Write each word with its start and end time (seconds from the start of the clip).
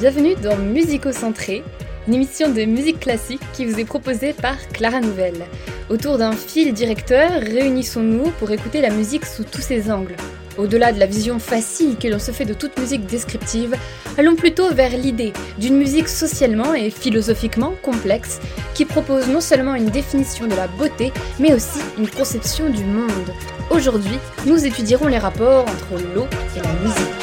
Bienvenue 0.00 0.36
dans 0.36 0.56
Musico-Centré, 0.56 1.64
une 2.06 2.14
émission 2.14 2.52
de 2.52 2.64
musique 2.64 3.00
classique 3.00 3.40
qui 3.52 3.66
vous 3.66 3.80
est 3.80 3.84
proposée 3.84 4.32
par 4.32 4.56
Clara 4.68 5.00
Nouvelle. 5.00 5.44
Autour 5.90 6.18
d'un 6.18 6.30
fil 6.30 6.72
directeur, 6.72 7.32
réunissons-nous 7.32 8.30
pour 8.38 8.52
écouter 8.52 8.80
la 8.80 8.90
musique 8.90 9.26
sous 9.26 9.42
tous 9.42 9.60
ses 9.60 9.90
angles. 9.90 10.14
Au-delà 10.56 10.92
de 10.92 11.00
la 11.00 11.06
vision 11.06 11.40
facile 11.40 11.96
que 11.96 12.06
l'on 12.06 12.20
se 12.20 12.30
fait 12.30 12.44
de 12.44 12.54
toute 12.54 12.78
musique 12.78 13.06
descriptive, 13.06 13.74
allons 14.16 14.36
plutôt 14.36 14.72
vers 14.72 14.96
l'idée 14.96 15.32
d'une 15.58 15.76
musique 15.76 16.08
socialement 16.08 16.74
et 16.74 16.90
philosophiquement 16.90 17.74
complexe 17.82 18.38
qui 18.74 18.84
propose 18.84 19.26
non 19.26 19.40
seulement 19.40 19.74
une 19.74 19.90
définition 19.90 20.46
de 20.46 20.54
la 20.54 20.68
beauté, 20.68 21.12
mais 21.40 21.54
aussi 21.54 21.80
une 21.98 22.08
conception 22.08 22.70
du 22.70 22.84
monde. 22.84 23.32
Aujourd'hui, 23.68 24.18
nous 24.46 24.64
étudierons 24.64 25.08
les 25.08 25.18
rapports 25.18 25.62
entre 25.64 26.00
l'eau 26.14 26.28
et 26.56 26.60
la 26.60 26.72
musique. 26.84 27.17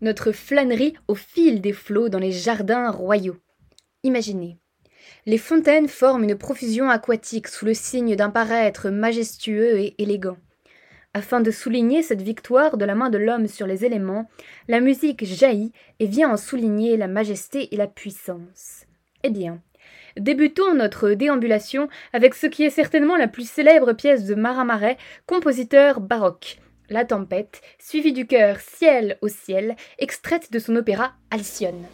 Notre 0.00 0.32
flânerie 0.32 0.94
au 1.08 1.14
fil 1.14 1.60
des 1.60 1.72
flots 1.72 2.08
dans 2.08 2.18
les 2.18 2.32
jardins 2.32 2.90
royaux. 2.90 3.36
Imaginez. 4.02 4.58
Les 5.26 5.38
fontaines 5.38 5.88
forment 5.88 6.24
une 6.24 6.36
profusion 6.36 6.88
aquatique 6.88 7.48
sous 7.48 7.66
le 7.66 7.74
signe 7.74 8.16
d'un 8.16 8.30
paraître 8.30 8.90
majestueux 8.90 9.78
et 9.78 9.94
élégant. 9.98 10.38
Afin 11.12 11.40
de 11.40 11.50
souligner 11.50 12.02
cette 12.02 12.22
victoire 12.22 12.76
de 12.76 12.84
la 12.84 12.94
main 12.94 13.10
de 13.10 13.18
l'homme 13.18 13.48
sur 13.48 13.66
les 13.66 13.84
éléments, 13.84 14.30
la 14.68 14.80
musique 14.80 15.24
jaillit 15.24 15.72
et 15.98 16.06
vient 16.06 16.30
en 16.30 16.36
souligner 16.36 16.96
la 16.96 17.08
majesté 17.08 17.74
et 17.74 17.76
la 17.76 17.88
puissance. 17.88 18.86
Eh 19.24 19.30
bien, 19.30 19.60
débutons 20.16 20.74
notre 20.74 21.10
déambulation 21.10 21.88
avec 22.12 22.34
ce 22.34 22.46
qui 22.46 22.62
est 22.62 22.70
certainement 22.70 23.16
la 23.16 23.26
plus 23.26 23.48
célèbre 23.48 23.92
pièce 23.92 24.24
de 24.24 24.36
Marin 24.36 24.64
Marais, 24.64 24.98
compositeur 25.26 26.00
baroque, 26.00 26.58
La 26.92 27.04
Tempête, 27.04 27.62
suivie 27.78 28.12
du 28.12 28.26
chœur 28.26 28.58
Ciel 28.58 29.16
au 29.22 29.28
ciel, 29.28 29.76
extraite 30.00 30.50
de 30.50 30.58
son 30.58 30.74
opéra 30.74 31.12
Alcyone. 31.30 31.86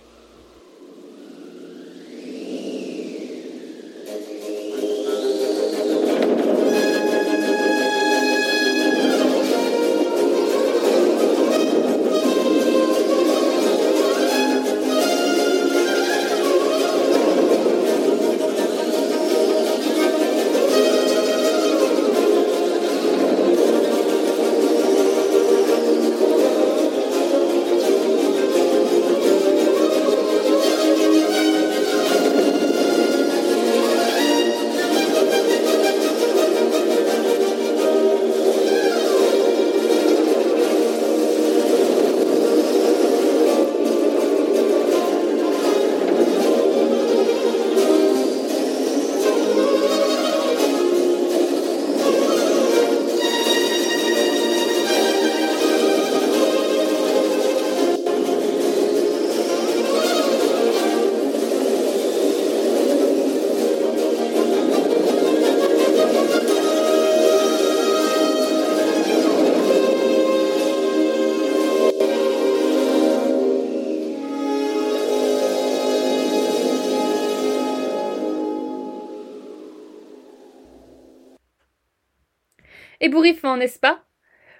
N'est-ce 83.08 83.78
pas? 83.78 84.02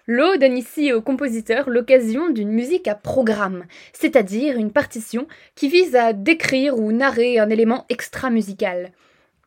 L'eau 0.07 0.37
donne 0.37 0.57
ici 0.57 0.93
au 0.93 1.03
compositeur 1.03 1.69
l'occasion 1.69 2.31
d'une 2.31 2.51
musique 2.53 2.87
à 2.87 2.95
programme, 2.95 3.65
c'est-à-dire 3.93 4.57
une 4.57 4.71
partition 4.71 5.27
qui 5.57 5.69
vise 5.69 5.97
à 5.97 6.13
décrire 6.13 6.79
ou 6.79 6.93
narrer 6.93 7.41
un 7.41 7.51
élément 7.51 7.87
extra-musical. 7.89 8.93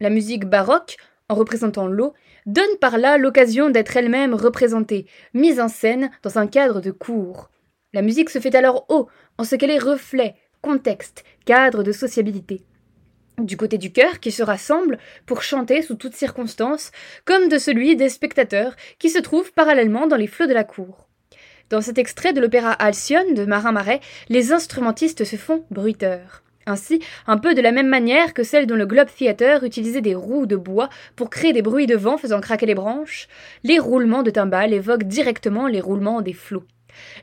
La 0.01 0.09
musique 0.09 0.45
baroque, 0.45 0.97
en 1.29 1.35
représentant 1.35 1.87
l'eau, 1.87 2.13
donne 2.45 2.77
par 2.81 2.97
là 2.97 3.17
l'occasion 3.17 3.69
d'être 3.69 3.95
elle-même 3.95 4.33
représentée, 4.33 5.05
mise 5.33 5.61
en 5.61 5.69
scène 5.69 6.11
dans 6.21 6.37
un 6.37 6.47
cadre 6.47 6.81
de 6.81 6.91
cours. 6.91 7.49
La 7.93 8.01
musique 8.01 8.29
se 8.29 8.39
fait 8.39 8.55
alors 8.55 8.85
haut, 8.89 9.07
en 9.37 9.45
ce 9.45 9.55
qu'elle 9.55 9.71
est 9.71 9.77
reflet, 9.77 10.35
contexte, 10.61 11.23
cadre 11.45 11.83
de 11.83 11.93
sociabilité 11.93 12.65
du 13.45 13.57
côté 13.57 13.77
du 13.77 13.91
cœur 13.91 14.19
qui 14.19 14.31
se 14.31 14.43
rassemble 14.43 14.97
pour 15.25 15.41
chanter 15.41 15.81
sous 15.81 15.95
toutes 15.95 16.15
circonstances, 16.15 16.91
comme 17.25 17.49
de 17.49 17.57
celui 17.57 17.95
des 17.95 18.09
spectateurs 18.09 18.75
qui 18.97 19.09
se 19.09 19.19
trouvent 19.19 19.53
parallèlement 19.53 20.07
dans 20.07 20.17
les 20.17 20.27
flots 20.27 20.47
de 20.47 20.53
la 20.53 20.63
cour. 20.63 21.07
Dans 21.69 21.81
cet 21.81 21.97
extrait 21.97 22.33
de 22.33 22.41
l'opéra 22.41 22.71
Alcyone 22.71 23.35
de 23.35 23.45
Marin 23.45 23.71
Marais, 23.71 23.99
les 24.27 24.51
instrumentistes 24.51 25.23
se 25.23 25.35
font 25.35 25.65
bruiteurs. 25.69 26.43
Ainsi, 26.65 27.01
un 27.25 27.37
peu 27.37 27.55
de 27.55 27.61
la 27.61 27.71
même 27.71 27.87
manière 27.87 28.33
que 28.33 28.43
celle 28.43 28.67
dont 28.67 28.75
le 28.75 28.85
Globe 28.85 29.07
Theatre 29.15 29.63
utilisait 29.63 30.01
des 30.01 30.15
roues 30.15 30.45
de 30.45 30.55
bois 30.55 30.89
pour 31.15 31.29
créer 31.29 31.53
des 31.53 31.61
bruits 31.61 31.87
de 31.87 31.95
vent 31.95 32.17
faisant 32.17 32.41
craquer 32.41 32.65
les 32.65 32.75
branches, 32.75 33.27
les 33.63 33.79
roulements 33.79 34.23
de 34.23 34.31
timbales 34.31 34.73
évoquent 34.73 35.03
directement 35.03 35.67
les 35.67 35.81
roulements 35.81 36.21
des 36.21 36.33
flots. 36.33 36.65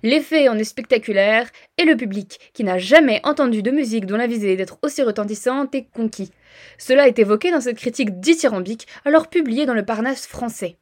L'effet 0.02 0.48
en 0.48 0.58
est 0.58 0.64
spectaculaire, 0.64 1.48
et 1.78 1.84
le 1.84 1.96
public, 1.96 2.38
qui 2.52 2.64
n'a 2.64 2.78
jamais 2.78 3.20
entendu 3.24 3.62
de 3.62 3.70
musique 3.70 4.06
dont 4.06 4.16
la 4.16 4.26
visée 4.26 4.52
est 4.52 4.56
d'être 4.56 4.78
aussi 4.82 5.02
retentissante, 5.02 5.74
est 5.74 5.88
conquis. 5.92 6.30
Cela 6.78 7.08
est 7.08 7.18
évoqué 7.18 7.50
dans 7.50 7.60
cette 7.60 7.78
critique 7.78 8.20
dithyrambique, 8.20 8.86
alors 9.04 9.28
publiée 9.28 9.66
dans 9.66 9.74
le 9.74 9.84
Parnasse 9.84 10.26
français. 10.26 10.76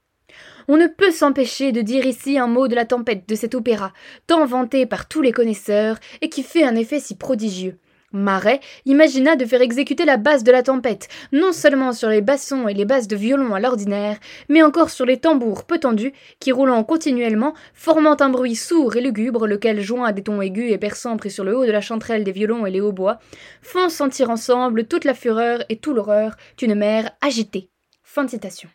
On 0.66 0.76
ne 0.76 0.86
peut 0.86 1.10
s'empêcher 1.10 1.72
de 1.72 1.82
dire 1.82 2.06
ici 2.06 2.38
un 2.38 2.46
mot 2.46 2.68
de 2.68 2.74
la 2.74 2.86
tempête 2.86 3.28
de 3.28 3.34
cet 3.34 3.54
opéra, 3.54 3.92
tant 4.26 4.46
vanté 4.46 4.86
par 4.86 5.08
tous 5.08 5.20
les 5.20 5.32
connaisseurs, 5.32 5.98
et 6.22 6.28
qui 6.28 6.42
fait 6.42 6.64
un 6.64 6.74
effet 6.74 7.00
si 7.00 7.16
prodigieux. 7.16 7.78
Marais 8.14 8.60
imagina 8.86 9.36
de 9.36 9.44
faire 9.44 9.60
exécuter 9.60 10.04
la 10.04 10.16
basse 10.16 10.44
de 10.44 10.52
la 10.52 10.62
tempête, 10.62 11.08
non 11.32 11.52
seulement 11.52 11.92
sur 11.92 12.08
les 12.08 12.20
bassons 12.20 12.68
et 12.68 12.74
les 12.74 12.84
basses 12.84 13.08
de 13.08 13.16
violon 13.16 13.54
à 13.54 13.60
l'ordinaire, 13.60 14.18
mais 14.48 14.62
encore 14.62 14.90
sur 14.90 15.04
les 15.04 15.18
tambours 15.18 15.64
peu 15.64 15.78
tendus, 15.78 16.12
qui 16.38 16.52
roulant 16.52 16.84
continuellement, 16.84 17.54
formant 17.74 18.16
un 18.20 18.30
bruit 18.30 18.54
sourd 18.54 18.96
et 18.96 19.00
lugubre, 19.00 19.46
lequel, 19.46 19.80
joint 19.80 20.06
à 20.06 20.12
des 20.12 20.22
tons 20.22 20.40
aigus 20.40 20.72
et 20.72 20.78
perçants 20.78 21.16
pris 21.16 21.30
sur 21.30 21.44
le 21.44 21.56
haut 21.56 21.66
de 21.66 21.72
la 21.72 21.80
chanterelle 21.80 22.24
des 22.24 22.32
violons 22.32 22.66
et 22.66 22.70
les 22.70 22.80
hautbois, 22.80 23.18
font 23.62 23.88
sentir 23.88 24.30
ensemble 24.30 24.86
toute 24.86 25.04
la 25.04 25.14
fureur 25.14 25.64
et 25.68 25.76
tout 25.76 25.92
l'horreur 25.92 26.36
d'une 26.56 26.74
mer 26.74 27.10
agitée. 27.20 27.68
Fin 28.02 28.24
de 28.24 28.30
citation. 28.30 28.68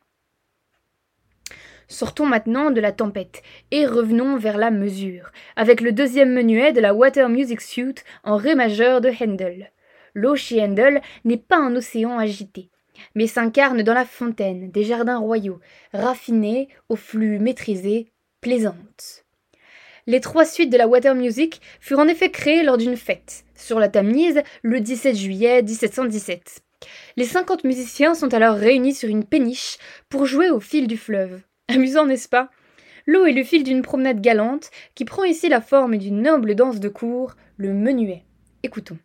Sortons 1.92 2.28
maintenant 2.28 2.70
de 2.70 2.80
la 2.80 2.92
tempête 2.92 3.42
et 3.72 3.88
revenons 3.88 4.38
vers 4.38 4.60
la 4.60 4.70
mesure, 4.70 5.32
avec 5.56 5.82
le 5.82 5.92
deuxième 5.92 6.32
menuet 6.32 6.72
de 6.72 6.80
la 6.80 6.94
Water 6.94 7.30
Music 7.30 7.62
Suite 7.62 8.06
en 8.24 8.38
Ré 8.38 8.54
majeur 8.54 9.02
de 9.02 9.10
Handel. 9.10 9.72
L'eau 10.14 10.36
chez 10.36 10.62
Handel 10.62 11.02
n'est 11.26 11.38
pas 11.38 11.58
un 11.58 11.76
océan 11.76 12.20
agité, 12.20 12.70
mais 13.16 13.26
s'incarne 13.26 13.82
dans 13.82 13.96
la 13.96 14.06
fontaine 14.06 14.70
des 14.70 14.84
jardins 14.84 15.18
royaux, 15.18 15.60
raffinée, 15.92 16.70
au 16.90 16.96
flux 16.96 17.40
maîtrisé, 17.40 18.12
plaisante. 18.40 19.26
Les 20.06 20.22
trois 20.22 20.46
suites 20.46 20.72
de 20.72 20.78
la 20.78 20.88
Water 20.88 21.16
Music 21.16 21.60
furent 21.80 22.00
en 22.00 22.08
effet 22.08 22.30
créées 22.30 22.64
lors 22.64 22.78
d'une 22.78 22.98
fête, 22.98 23.46
sur 23.56 23.80
la 23.80 23.90
Tamise, 23.90 24.44
le 24.62 24.80
17 24.80 25.16
juillet 25.16 25.64
1717. 25.64 26.62
Les 27.18 27.26
cinquante 27.26 27.64
musiciens 27.64 28.14
sont 28.14 28.34
alors 28.36 28.56
réunis 28.56 28.94
sur 28.94 29.10
une 29.10 29.26
péniche 29.26 29.80
pour 30.08 30.28
jouer 30.28 30.52
au 30.52 30.60
fil 30.60 30.86
du 30.86 30.96
fleuve. 30.96 31.42
Amusant, 31.70 32.08
n'est-ce 32.08 32.28
pas? 32.28 32.50
L'eau 33.06 33.26
est 33.26 33.32
le 33.32 33.44
fil 33.44 33.64
d'une 33.64 33.84
promenade 33.84 34.22
galante 34.22 34.72
qui 34.96 35.06
prend 35.06 35.24
ici 35.24 35.50
la 35.50 35.62
forme 35.62 35.98
d'une 35.98 36.22
noble 36.22 36.56
danse 36.56 36.80
de 36.80 36.90
cour, 36.90 37.36
le 37.58 37.74
menuet. 37.74 38.24
Écoutons. 38.64 38.98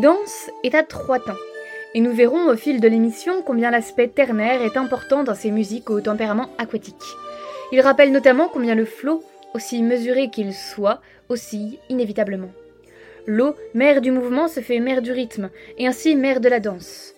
Danse 0.00 0.50
est 0.62 0.74
à 0.74 0.82
trois 0.82 1.18
temps, 1.18 1.38
et 1.94 2.00
nous 2.00 2.12
verrons 2.12 2.50
au 2.50 2.56
fil 2.56 2.80
de 2.80 2.88
l'émission 2.88 3.40
combien 3.42 3.70
l'aspect 3.70 4.08
ternaire 4.08 4.60
est 4.62 4.76
important 4.76 5.24
dans 5.24 5.34
ces 5.34 5.50
musiques 5.50 5.88
au 5.88 6.00
tempérament 6.00 6.50
aquatique. 6.58 6.94
Il 7.72 7.80
rappelle 7.80 8.12
notamment 8.12 8.48
combien 8.48 8.74
le 8.74 8.84
flot, 8.84 9.22
aussi 9.54 9.82
mesuré 9.82 10.28
qu'il 10.28 10.52
soit, 10.52 11.00
oscille 11.30 11.78
inévitablement. 11.88 12.50
L'eau, 13.26 13.54
mère 13.74 14.02
du 14.02 14.10
mouvement, 14.10 14.48
se 14.48 14.60
fait 14.60 14.80
mère 14.80 15.00
du 15.00 15.12
rythme, 15.12 15.50
et 15.78 15.86
ainsi 15.86 16.14
mère 16.14 16.40
de 16.40 16.48
la 16.48 16.60
danse. 16.60 17.14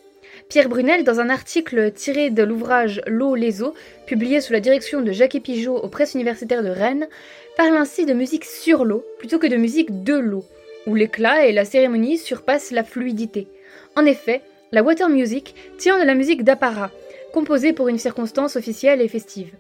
Pierre 0.49 0.69
Brunel, 0.69 1.05
dans 1.05 1.21
un 1.21 1.29
article 1.29 1.91
tiré 1.93 2.31
de 2.31 2.43
l'ouvrage 2.45 3.03
L'eau, 3.07 3.35
les 3.35 3.63
eaux, 3.63 3.75
publié 4.07 4.41
sous 4.41 4.53
la 4.53 4.61
direction 4.61 5.03
de 5.03 5.13
Jacques 5.13 5.41
Pigeot 5.43 5.77
aux 5.77 5.89
presses 5.89 6.15
universitaires 6.15 6.63
de 6.63 6.71
Rennes, 6.71 7.09
parle 7.57 7.77
ainsi 7.77 8.07
de 8.07 8.15
musique 8.15 8.45
sur 8.45 8.85
l'eau 8.85 9.05
plutôt 9.19 9.39
que 9.39 9.49
de 9.49 9.57
musique 9.57 10.05
de 10.05 10.15
l'eau, 10.15 10.45
où 10.89 10.95
l'éclat 10.95 11.47
et 11.47 11.53
la 11.53 11.65
cérémonie 11.65 12.19
surpassent 12.19 12.71
la 12.71 12.83
fluidité. 12.83 13.47
En 13.95 14.07
effet, 14.07 14.41
la 14.73 14.83
water 14.83 15.09
music 15.09 15.55
tient 15.77 16.01
de 16.01 16.05
la 16.05 16.15
musique 16.15 16.45
d'apparat, 16.45 16.91
composée 17.33 17.73
pour 17.73 17.89
une 17.89 17.99
circonstance 17.99 18.57
officielle 18.57 19.03
et 19.03 19.09
festive. 19.09 19.53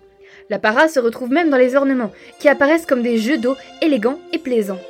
L'apparat 0.50 0.88
se 0.88 0.98
retrouve 0.98 1.30
même 1.30 1.50
dans 1.50 1.58
les 1.58 1.76
ornements, 1.76 2.12
qui 2.40 2.48
apparaissent 2.48 2.86
comme 2.86 3.02
des 3.02 3.18
jeux 3.18 3.36
d'eau 3.36 3.56
élégants 3.82 4.18
et 4.32 4.38
plaisants. 4.38 4.80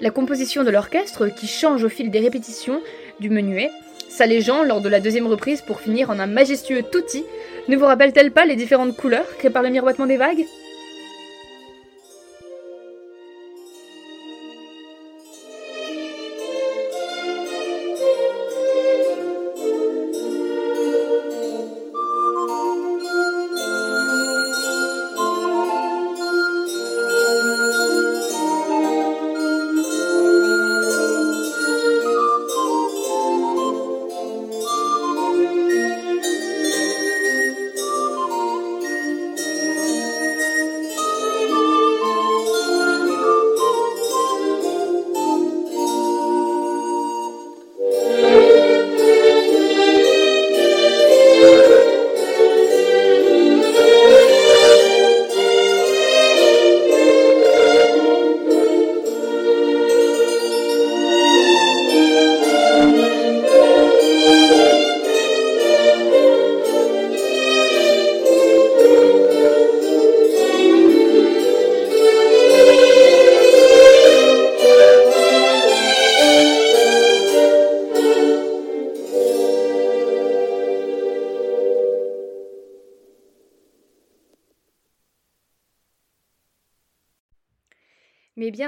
La 0.00 0.10
composition 0.10 0.62
de 0.62 0.70
l'orchestre, 0.70 1.26
qui 1.26 1.48
change 1.48 1.82
au 1.82 1.88
fil 1.88 2.10
des 2.10 2.20
répétitions 2.20 2.80
du 3.18 3.28
menuet, 3.28 3.70
s'allégeant 4.08 4.62
lors 4.62 4.80
de 4.80 4.88
la 4.88 5.00
deuxième 5.00 5.26
reprise 5.26 5.62
pour 5.62 5.80
finir 5.80 6.10
en 6.10 6.20
un 6.20 6.28
majestueux 6.28 6.84
tutti, 6.84 7.24
ne 7.66 7.76
vous 7.76 7.86
rappelle-t-elle 7.86 8.30
pas 8.30 8.46
les 8.46 8.56
différentes 8.56 8.96
couleurs 8.96 9.28
créées 9.38 9.50
par 9.50 9.64
le 9.64 9.70
miroitement 9.70 10.06
des 10.06 10.16
vagues? 10.16 10.44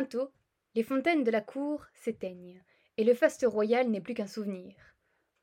Bientôt, 0.01 0.31
les 0.75 0.83
fontaines 0.83 1.25
de 1.25 1.31
la 1.31 1.43
cour 1.43 1.85
s'éteignent, 1.93 2.63
et 2.97 3.05
le 3.05 3.13
faste 3.13 3.45
royal 3.47 3.91
n'est 3.91 4.01
plus 4.01 4.15
qu'un 4.15 4.27
souvenir. 4.27 4.75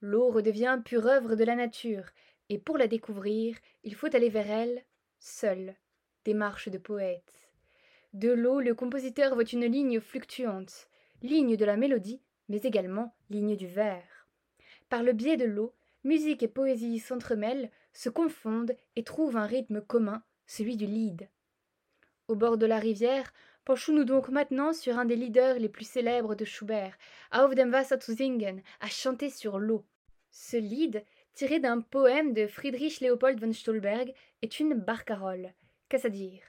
L'eau 0.02 0.32
redevient 0.32 0.82
pure 0.84 1.06
œuvre 1.06 1.36
de 1.36 1.44
la 1.44 1.54
nature, 1.54 2.06
et 2.50 2.58
pour 2.58 2.80
la 2.80 2.88
découvrir, 2.88 3.56
il 3.84 3.94
faut 3.94 4.16
aller 4.16 4.30
vers 4.30 4.50
elle, 4.50 4.84
seul, 5.20 5.76
démarche 6.26 6.70
de 6.70 6.80
poète. 6.80 7.52
De 8.14 8.32
l'eau, 8.32 8.60
le 8.60 8.74
compositeur 8.74 9.36
voit 9.36 9.44
une 9.44 9.66
ligne 9.66 10.00
fluctuante, 10.00 10.88
ligne 11.22 11.56
de 11.56 11.66
la 11.66 11.78
mélodie, 11.78 12.24
mais 12.50 12.62
également 12.62 13.16
ligne 13.30 13.56
du 13.56 13.68
vers. 13.68 14.28
Par 14.90 15.04
le 15.04 15.14
biais 15.14 15.38
de 15.38 15.46
l'eau, 15.46 15.76
musique 16.04 16.42
et 16.42 16.48
poésie 16.48 16.98
s'entremêlent, 16.98 17.70
se 17.94 18.10
confondent 18.10 18.76
et 18.96 19.04
trouvent 19.04 19.38
un 19.38 19.46
rythme 19.46 19.82
commun, 19.82 20.24
celui 20.48 20.78
du 20.78 20.88
lied. 20.88 21.30
Au 22.28 22.36
bord 22.36 22.58
de 22.58 22.66
la 22.66 22.80
rivière, 22.80 23.32
Penchons-nous 23.68 24.06
donc 24.06 24.30
maintenant 24.30 24.72
sur 24.72 24.98
un 24.98 25.04
des 25.04 25.18
leaders 25.18 25.60
les 25.60 25.68
plus 25.68 25.84
célèbres 25.84 26.36
de 26.36 26.46
Schubert, 26.46 26.98
Auf 27.34 27.54
dem 27.54 27.74
Wasser 27.74 28.00
zu 28.00 28.16
singen, 28.16 28.62
à 28.80 28.88
chanter 28.88 29.30
sur 29.30 29.60
l'eau. 29.60 29.84
Ce 30.32 30.56
lied, 30.56 31.04
tiré 31.34 31.60
d'un 31.60 31.82
poème 31.82 32.32
de 32.32 32.48
Friedrich 32.48 33.02
Leopold 33.02 33.42
von 33.42 33.52
Stolberg, 33.52 34.14
est 34.42 34.62
une 34.62 34.74
barcarolle. 34.74 35.54
Qu'est-ce 35.90 36.08
à 36.08 36.10
dire? 36.10 36.44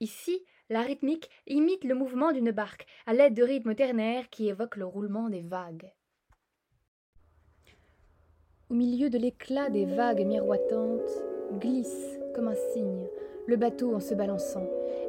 Ici, 0.00 0.42
la 0.68 0.82
rythmique 0.82 1.30
imite 1.46 1.84
le 1.84 1.94
mouvement 1.94 2.32
d'une 2.32 2.50
barque 2.50 2.88
à 3.06 3.14
l'aide 3.14 3.34
de 3.34 3.44
rythmes 3.44 3.76
ternaires 3.76 4.28
qui 4.28 4.48
évoquent 4.48 4.78
le 4.78 4.86
roulement 4.86 5.28
des 5.28 5.42
vagues. 5.42 5.92
Au 8.68 8.74
milieu 8.74 9.10
de 9.10 9.18
l'éclat 9.18 9.70
des 9.70 9.84
vagues 9.84 10.26
miroitantes, 10.26 11.22
glisse, 11.52 12.17
comme 12.38 12.48
un 12.48 12.72
cygne, 12.72 13.08
le 13.46 13.56
bateau 13.56 13.96
en 13.96 13.98
se 13.98 14.14
balançant. 14.14 14.62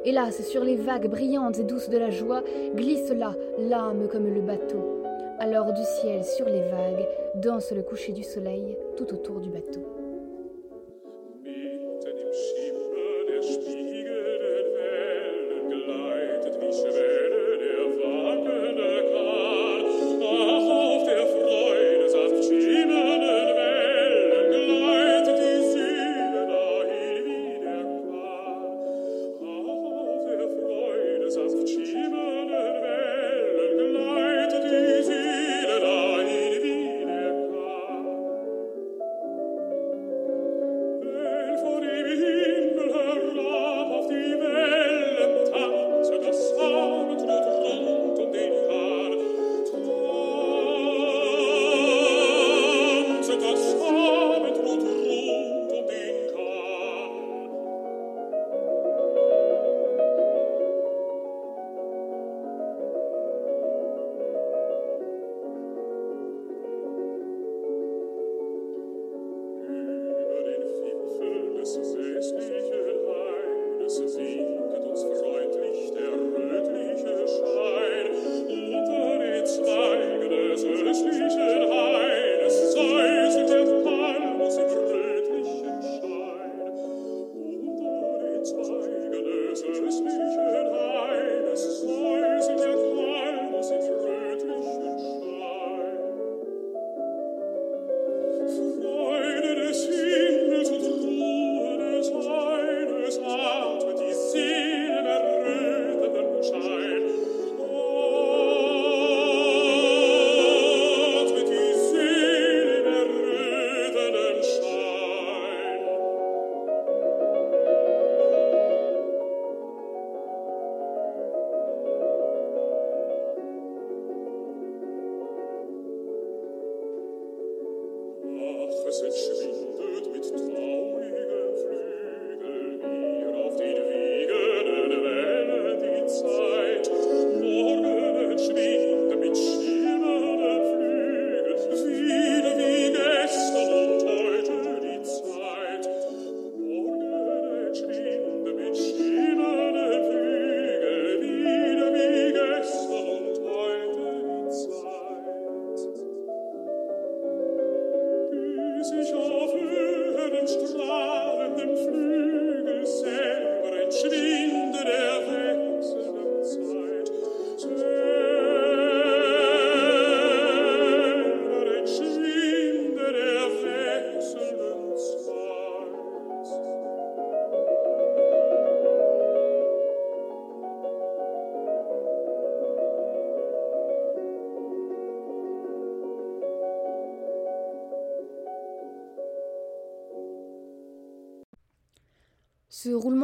Hélas, 0.04 0.42
sur 0.48 0.64
les 0.64 0.74
vagues 0.74 1.08
brillantes 1.08 1.60
et 1.60 1.62
douces 1.62 1.88
de 1.88 1.96
la 1.96 2.10
joie, 2.10 2.42
glisse 2.74 3.12
là 3.12 3.36
l'âme 3.56 4.08
comme 4.10 4.34
le 4.34 4.40
bateau. 4.40 5.04
Alors 5.38 5.72
du 5.72 5.84
ciel 5.84 6.24
sur 6.24 6.46
les 6.46 6.62
vagues 6.62 7.06
danse 7.36 7.70
le 7.70 7.82
coucher 7.82 8.10
du 8.10 8.24
soleil 8.24 8.76
tout 8.96 9.14
autour 9.14 9.38
du 9.38 9.48
bateau. 9.48 9.99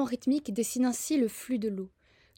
Rythmique 0.07 0.55
dessine 0.55 0.87
ainsi 0.87 1.19
le 1.19 1.29
flux 1.29 1.59
de 1.59 1.69
l'eau, 1.69 1.91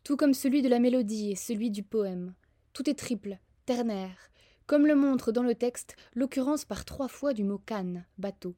tout 0.02 0.16
comme 0.16 0.34
celui 0.34 0.62
de 0.62 0.68
la 0.68 0.80
mélodie 0.80 1.30
et 1.30 1.36
celui 1.36 1.70
du 1.70 1.82
poème. 1.82 2.34
Tout 2.72 2.90
est 2.90 2.98
triple, 2.98 3.38
ternaire, 3.66 4.30
comme 4.66 4.86
le 4.86 4.94
montre 4.94 5.32
dans 5.32 5.42
le 5.42 5.54
texte 5.54 5.96
l'occurrence 6.14 6.64
par 6.64 6.84
trois 6.84 7.08
fois 7.08 7.32
du 7.32 7.44
mot 7.44 7.58
canne, 7.58 8.04
bateau. 8.18 8.54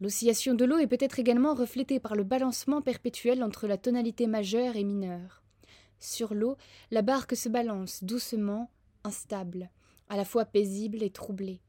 L'oscillation 0.00 0.54
de 0.54 0.64
l'eau 0.64 0.78
est 0.78 0.86
peut-être 0.86 1.18
également 1.18 1.54
reflétée 1.54 2.00
par 2.00 2.14
le 2.14 2.24
balancement 2.24 2.82
perpétuel 2.82 3.42
entre 3.42 3.66
la 3.66 3.78
tonalité 3.78 4.26
majeure 4.26 4.76
et 4.76 4.84
mineure. 4.84 5.42
Sur 5.98 6.34
l'eau, 6.34 6.56
la 6.90 7.02
barque 7.02 7.34
se 7.34 7.48
balance 7.48 8.04
doucement, 8.04 8.70
instable, 9.04 9.70
à 10.08 10.16
la 10.16 10.24
fois 10.24 10.44
paisible 10.44 11.02
et 11.02 11.10
troublée. 11.10 11.60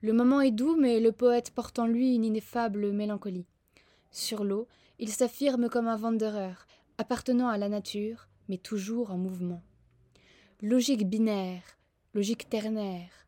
Le 0.00 0.12
moment 0.12 0.40
est 0.40 0.50
doux, 0.50 0.76
mais 0.76 1.00
le 1.00 1.12
poète 1.12 1.52
porte 1.52 1.78
en 1.78 1.86
lui 1.86 2.14
une 2.14 2.24
ineffable 2.24 2.92
mélancolie. 2.92 3.46
Sur 4.10 4.44
l'eau, 4.44 4.66
il 4.98 5.10
s'affirme 5.10 5.68
comme 5.68 5.88
un 5.88 5.98
wanderer, 5.98 6.54
appartenant 6.98 7.48
à 7.48 7.58
la 7.58 7.68
nature, 7.68 8.28
mais 8.48 8.58
toujours 8.58 9.10
en 9.10 9.18
mouvement. 9.18 9.62
Logique 10.60 11.08
binaire, 11.08 11.78
logique 12.14 12.48
ternaire, 12.48 13.18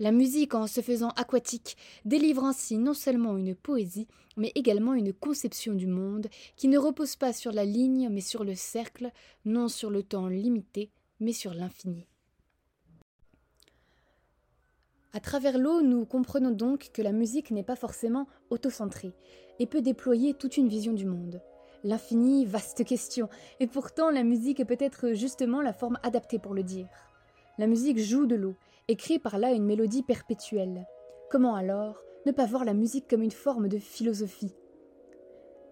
la 0.00 0.12
musique, 0.12 0.54
en 0.54 0.66
se 0.66 0.80
faisant 0.80 1.10
aquatique, 1.10 1.76
délivre 2.06 2.44
ainsi 2.44 2.78
non 2.78 2.94
seulement 2.94 3.36
une 3.36 3.54
poésie, 3.54 4.08
mais 4.38 4.50
également 4.54 4.94
une 4.94 5.12
conception 5.12 5.74
du 5.74 5.86
monde 5.86 6.28
qui 6.56 6.68
ne 6.68 6.78
repose 6.78 7.16
pas 7.16 7.34
sur 7.34 7.52
la 7.52 7.66
ligne, 7.66 8.08
mais 8.10 8.22
sur 8.22 8.42
le 8.42 8.54
cercle, 8.54 9.12
non 9.44 9.68
sur 9.68 9.90
le 9.90 10.02
temps 10.02 10.28
limité, 10.28 10.90
mais 11.20 11.34
sur 11.34 11.52
l'infini. 11.52 12.06
À 15.12 15.18
travers 15.18 15.58
l'eau, 15.58 15.82
nous 15.82 16.06
comprenons 16.06 16.52
donc 16.52 16.90
que 16.92 17.02
la 17.02 17.10
musique 17.10 17.50
n'est 17.50 17.64
pas 17.64 17.74
forcément 17.74 18.28
autocentrée 18.50 19.12
et 19.58 19.66
peut 19.66 19.82
déployer 19.82 20.34
toute 20.34 20.56
une 20.56 20.68
vision 20.68 20.92
du 20.92 21.04
monde. 21.04 21.42
L'infini, 21.82 22.46
vaste 22.46 22.84
question, 22.84 23.28
et 23.58 23.66
pourtant 23.66 24.10
la 24.10 24.22
musique 24.22 24.60
est 24.60 24.64
peut-être 24.64 25.14
justement 25.14 25.62
la 25.62 25.72
forme 25.72 25.98
adaptée 26.04 26.38
pour 26.38 26.54
le 26.54 26.62
dire. 26.62 26.86
La 27.58 27.66
musique 27.66 27.98
joue 27.98 28.26
de 28.26 28.36
l'eau 28.36 28.54
et 28.86 28.94
crée 28.94 29.18
par 29.18 29.38
là 29.38 29.50
une 29.50 29.64
mélodie 29.64 30.04
perpétuelle. 30.04 30.86
Comment 31.28 31.56
alors 31.56 32.00
ne 32.24 32.32
pas 32.32 32.46
voir 32.46 32.64
la 32.64 32.74
musique 32.74 33.08
comme 33.08 33.22
une 33.22 33.30
forme 33.32 33.68
de 33.68 33.78
philosophie 33.78 34.54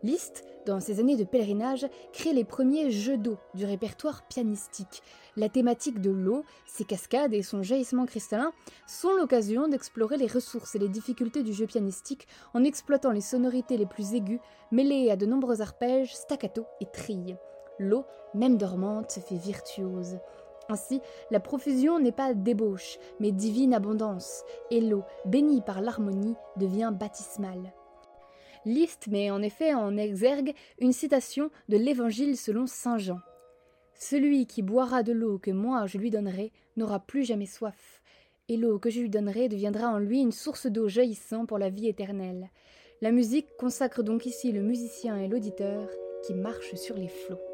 Liszt, 0.02 0.44
dans 0.64 0.80
ses 0.80 1.00
années 1.00 1.16
de 1.16 1.24
pèlerinage, 1.24 1.86
crée 2.12 2.32
les 2.32 2.44
premiers 2.44 2.90
jeux 2.90 3.16
d'eau 3.16 3.36
du 3.54 3.64
répertoire 3.64 4.22
pianistique. 4.28 5.02
La 5.36 5.48
thématique 5.48 6.00
de 6.00 6.10
l'eau, 6.10 6.44
ses 6.66 6.84
cascades 6.84 7.34
et 7.34 7.42
son 7.42 7.62
jaillissement 7.62 8.06
cristallin 8.06 8.52
sont 8.86 9.12
l'occasion 9.12 9.66
d'explorer 9.66 10.16
les 10.16 10.26
ressources 10.26 10.74
et 10.74 10.78
les 10.78 10.88
difficultés 10.88 11.42
du 11.42 11.52
jeu 11.52 11.66
pianistique 11.66 12.28
en 12.54 12.62
exploitant 12.64 13.10
les 13.10 13.20
sonorités 13.20 13.76
les 13.76 13.86
plus 13.86 14.14
aiguës 14.14 14.40
mêlées 14.70 15.10
à 15.10 15.16
de 15.16 15.26
nombreux 15.26 15.62
arpèges, 15.62 16.14
staccato 16.14 16.66
et 16.80 16.86
trilles. 16.86 17.36
L'eau, 17.80 18.04
même 18.34 18.56
dormante, 18.56 19.10
se 19.10 19.20
fait 19.20 19.36
virtuose. 19.36 20.18
Ainsi, 20.68 21.00
la 21.30 21.40
profusion 21.40 21.98
n'est 21.98 22.12
pas 22.12 22.34
débauche, 22.34 22.98
mais 23.20 23.32
divine 23.32 23.72
abondance, 23.72 24.44
et 24.70 24.80
l'eau, 24.80 25.02
bénie 25.24 25.62
par 25.62 25.80
l'harmonie, 25.80 26.34
devient 26.56 26.92
baptismale. 26.92 27.72
Liszt 28.64 29.08
met 29.08 29.30
en 29.30 29.42
effet 29.42 29.74
en 29.74 29.96
exergue 29.96 30.54
une 30.78 30.92
citation 30.92 31.50
de 31.68 31.76
l'Évangile 31.76 32.36
selon 32.36 32.66
saint 32.66 32.98
Jean. 32.98 33.20
Celui 33.94 34.46
qui 34.46 34.62
boira 34.62 35.02
de 35.02 35.12
l'eau 35.12 35.38
que 35.38 35.50
moi 35.50 35.86
je 35.86 35.98
lui 35.98 36.10
donnerai 36.10 36.52
n'aura 36.76 37.00
plus 37.00 37.24
jamais 37.24 37.46
soif, 37.46 38.02
et 38.48 38.56
l'eau 38.56 38.78
que 38.78 38.90
je 38.90 39.00
lui 39.00 39.10
donnerai 39.10 39.48
deviendra 39.48 39.88
en 39.88 39.98
lui 39.98 40.20
une 40.20 40.32
source 40.32 40.66
d'eau 40.66 40.88
jaillissant 40.88 41.46
pour 41.46 41.58
la 41.58 41.70
vie 41.70 41.88
éternelle. 41.88 42.50
La 43.00 43.12
musique 43.12 43.48
consacre 43.58 44.02
donc 44.02 44.26
ici 44.26 44.52
le 44.52 44.62
musicien 44.62 45.18
et 45.18 45.28
l'auditeur 45.28 45.88
qui 46.26 46.34
marchent 46.34 46.74
sur 46.74 46.96
les 46.96 47.08
flots. 47.08 47.47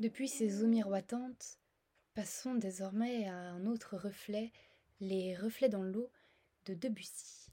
Depuis 0.00 0.28
ces 0.28 0.64
eaux 0.64 0.66
miroitantes, 0.66 1.58
passons 2.14 2.54
désormais 2.54 3.28
à 3.28 3.36
un 3.36 3.66
autre 3.66 3.98
reflet, 3.98 4.50
les 4.98 5.36
reflets 5.36 5.68
dans 5.68 5.82
l'eau 5.82 6.08
de 6.64 6.72
Debussy. 6.72 7.50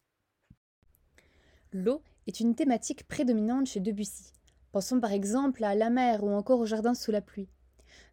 L'eau 1.73 2.01
est 2.25 2.39
une 2.39 2.55
thématique 2.55 3.05
prédominante 3.05 3.67
chez 3.67 3.81
Debussy. 3.81 4.31
Pensons 4.71 5.01
par 5.01 5.11
exemple 5.11 5.61
à 5.65 5.75
la 5.75 5.89
mer 5.89 6.23
ou 6.23 6.29
encore 6.29 6.61
au 6.61 6.65
jardin 6.65 6.93
sous 6.93 7.11
la 7.11 7.19
pluie. 7.19 7.49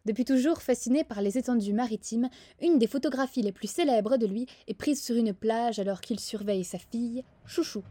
Depuis 0.03 0.25
toujours 0.25 0.61
fasciné 0.61 1.05
par 1.05 1.21
les 1.21 1.37
étendues 1.37 1.71
maritimes, 1.71 2.29
une 2.61 2.77
des 2.77 2.87
photographies 2.87 3.41
les 3.41 3.53
plus 3.53 3.71
célèbres 3.71 4.17
de 4.17 4.25
lui 4.25 4.47
est 4.67 4.73
prise 4.73 5.01
sur 5.01 5.15
une 5.15 5.33
plage 5.33 5.79
alors 5.79 6.01
qu'il 6.01 6.19
surveille 6.19 6.65
sa 6.65 6.77
fille, 6.77 7.23
Chouchou. 7.45 7.85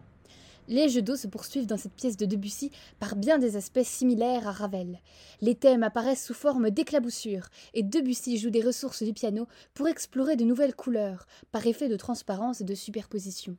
Les 0.67 0.89
jeux 0.89 1.03
d'eau 1.03 1.17
se 1.17 1.27
poursuivent 1.27 1.67
dans 1.67 1.77
cette 1.77 1.93
pièce 1.93 2.17
de 2.17 2.25
Debussy 2.25 2.71
par 2.99 3.17
bien 3.17 3.39
des 3.39 3.57
aspects 3.57 3.83
similaires 3.83 4.49
à 4.49 4.53
Ravel. 4.53 4.99
Les 5.43 5.55
thèmes 5.55 5.83
apparaissent 5.83 6.25
sous 6.25 6.35
forme 6.35 6.71
d'éclaboussures, 6.71 7.49
et 7.75 7.83
Debussy 7.83 8.39
joue 8.39 8.51
des 8.51 8.63
ressources 8.63 9.03
du 9.03 9.13
piano 9.13 9.47
pour 9.75 9.89
explorer 9.89 10.37
de 10.37 10.45
nouvelles 10.45 10.75
couleurs, 10.75 11.27
par 11.53 11.67
effet 11.67 11.89
de 11.89 11.97
transparence 11.97 12.63
et 12.63 12.65
de 12.65 12.75
superposition. 12.75 13.57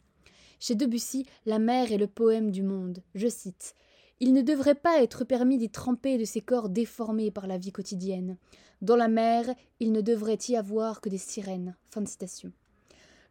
Chez 0.60 0.74
Debussy, 0.74 1.28
la 1.46 1.60
mer 1.60 1.92
est 1.92 1.98
le 1.98 2.08
poème 2.08 2.50
du 2.50 2.64
monde. 2.64 3.04
Je 3.14 3.28
cite. 3.28 3.76
Il 4.20 4.34
ne 4.34 4.42
devrait 4.42 4.76
pas 4.76 5.04
être 5.04 5.26
permis 5.26 5.58
d'y 5.58 5.70
tremper 5.70 6.18
de 6.18 6.26
ces 6.26 6.42
corps 6.42 6.70
déformés 6.70 7.32
par 7.32 7.46
la 7.46 7.58
vie 7.58 7.74
quotidienne. 7.74 8.38
Dans 8.82 8.96
la 8.96 9.10
mer, 9.10 9.46
il 9.80 9.92
ne 9.92 10.02
devrait 10.02 10.40
y 10.48 10.56
avoir 10.56 11.02
que 11.02 11.10
des 11.10 11.18
sirènes. 11.18 11.76
Fin 11.92 12.02
de 12.02 12.08
citation. 12.08 12.52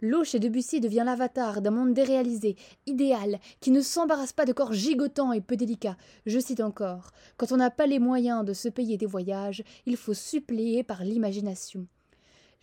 L'eau 0.01 0.25
chez 0.25 0.39
Debussy 0.39 0.81
devient 0.81 1.05
l'avatar 1.05 1.61
d'un 1.61 1.71
monde 1.71 1.95
déréalisé, 1.95 2.57
idéal, 2.87 3.39
qui 3.61 3.71
ne 3.71 3.81
s'embarrasse 3.81 4.33
pas 4.33 4.45
de 4.45 4.53
corps 4.53 4.73
gigotants 4.73 5.33
et 5.33 5.41
peu 5.41 5.57
délicats. 5.57 5.97
Je 6.27 6.39
cite 6.39 6.61
encore 6.61 7.11
Quand 7.37 7.53
on 7.53 7.57
n'a 7.57 7.71
pas 7.71 7.87
les 7.87 7.99
moyens 7.99 8.45
de 8.45 8.53
se 8.53 8.69
payer 8.69 8.97
des 8.97 9.07
voyages, 9.07 9.63
il 9.87 9.97
faut 9.97 10.15
suppléer 10.15 10.83
par 10.83 11.05
l'imagination. 11.05 11.87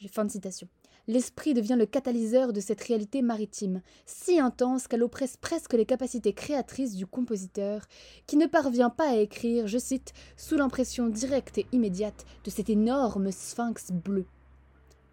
Fin 0.07 0.25
de 0.25 0.31
citation. 0.31 0.67
L'esprit 1.07 1.53
devient 1.53 1.75
le 1.77 1.85
catalyseur 1.85 2.53
de 2.53 2.59
cette 2.59 2.81
réalité 2.81 3.21
maritime, 3.21 3.81
si 4.05 4.39
intense 4.39 4.87
qu'elle 4.87 5.03
oppresse 5.03 5.35
presque 5.35 5.73
les 5.73 5.85
capacités 5.85 6.33
créatrices 6.33 6.95
du 6.95 7.07
compositeur, 7.07 7.85
qui 8.27 8.37
ne 8.37 8.45
parvient 8.45 8.91
pas 8.91 9.09
à 9.09 9.15
écrire, 9.15 9.67
je 9.67 9.79
cite, 9.79 10.13
sous 10.37 10.57
l'impression 10.57 11.07
directe 11.07 11.57
et 11.57 11.65
immédiate 11.71 12.25
de 12.43 12.51
cet 12.51 12.69
énorme 12.69 13.31
sphinx 13.31 13.91
bleu. 13.91 14.25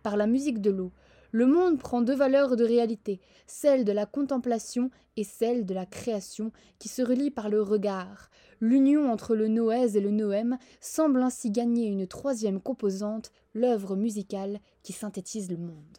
Par 0.03 0.17
la 0.17 0.27
musique 0.27 0.61
de 0.61 0.71
l'eau, 0.71 0.93
le 1.31 1.47
monde 1.47 1.79
prend 1.79 2.03
deux 2.03 2.15
valeurs 2.15 2.57
de 2.57 2.65
réalité, 2.65 3.21
celle 3.47 3.85
de 3.85 3.93
la 3.93 4.07
contemplation 4.07 4.91
et 5.17 5.25
celle 5.25 5.67
de 5.67 5.75
la 5.75 5.87
création, 5.87 6.53
qui 6.79 6.89
se 6.89 7.03
relient 7.03 7.31
par 7.31 7.49
le 7.49 7.63
regard. 7.63 8.31
L'union 8.61 9.11
entre 9.11 9.35
le 9.35 9.49
noèse 9.49 9.97
et 9.97 10.01
le 10.01 10.11
noème 10.11 10.59
semble 10.81 11.23
ainsi 11.23 11.51
gagner 11.51 11.87
une 11.87 12.07
troisième 12.07 12.61
composante, 12.61 13.31
l'œuvre 13.55 13.97
musicale 13.97 14.61
qui 14.83 14.93
synthétise 14.93 15.51
le 15.51 15.59
monde. 15.59 15.99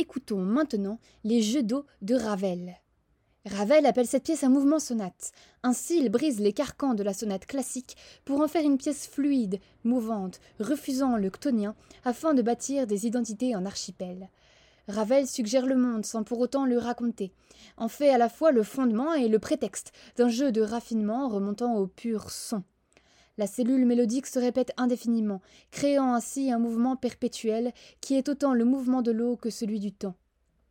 Écoutons 0.00 0.38
maintenant 0.38 0.98
les 1.24 1.42
jeux 1.42 1.62
d'eau 1.62 1.84
de 2.00 2.14
Ravel. 2.14 2.74
Ravel 3.44 3.84
appelle 3.84 4.06
cette 4.06 4.24
pièce 4.24 4.42
un 4.42 4.48
mouvement 4.48 4.78
sonate. 4.78 5.30
Ainsi, 5.62 5.98
il 5.98 6.08
brise 6.08 6.40
les 6.40 6.54
carcans 6.54 6.94
de 6.94 7.02
la 7.02 7.12
sonate 7.12 7.44
classique 7.44 7.98
pour 8.24 8.40
en 8.40 8.48
faire 8.48 8.64
une 8.64 8.78
pièce 8.78 9.06
fluide, 9.06 9.60
mouvante, 9.84 10.40
refusant 10.58 11.18
le 11.18 11.28
ctonien, 11.28 11.74
afin 12.06 12.32
de 12.32 12.40
bâtir 12.40 12.86
des 12.86 13.06
identités 13.06 13.54
en 13.54 13.66
archipel. 13.66 14.30
Ravel 14.88 15.26
suggère 15.26 15.66
le 15.66 15.76
monde 15.76 16.06
sans 16.06 16.22
pour 16.22 16.38
autant 16.38 16.64
le 16.64 16.78
raconter, 16.78 17.30
en 17.76 17.88
fait 17.88 18.08
à 18.08 18.16
la 18.16 18.30
fois 18.30 18.52
le 18.52 18.62
fondement 18.62 19.12
et 19.12 19.28
le 19.28 19.38
prétexte 19.38 19.92
d'un 20.16 20.30
jeu 20.30 20.50
de 20.50 20.62
raffinement 20.62 21.28
remontant 21.28 21.76
au 21.76 21.86
pur 21.86 22.30
son. 22.30 22.62
La 23.40 23.46
cellule 23.46 23.86
mélodique 23.86 24.26
se 24.26 24.38
répète 24.38 24.74
indéfiniment, 24.76 25.40
créant 25.70 26.12
ainsi 26.12 26.52
un 26.52 26.58
mouvement 26.58 26.94
perpétuel 26.94 27.72
qui 28.02 28.14
est 28.16 28.28
autant 28.28 28.52
le 28.52 28.66
mouvement 28.66 29.00
de 29.00 29.12
l'eau 29.12 29.36
que 29.36 29.48
celui 29.48 29.80
du 29.80 29.92
temps. 29.92 30.14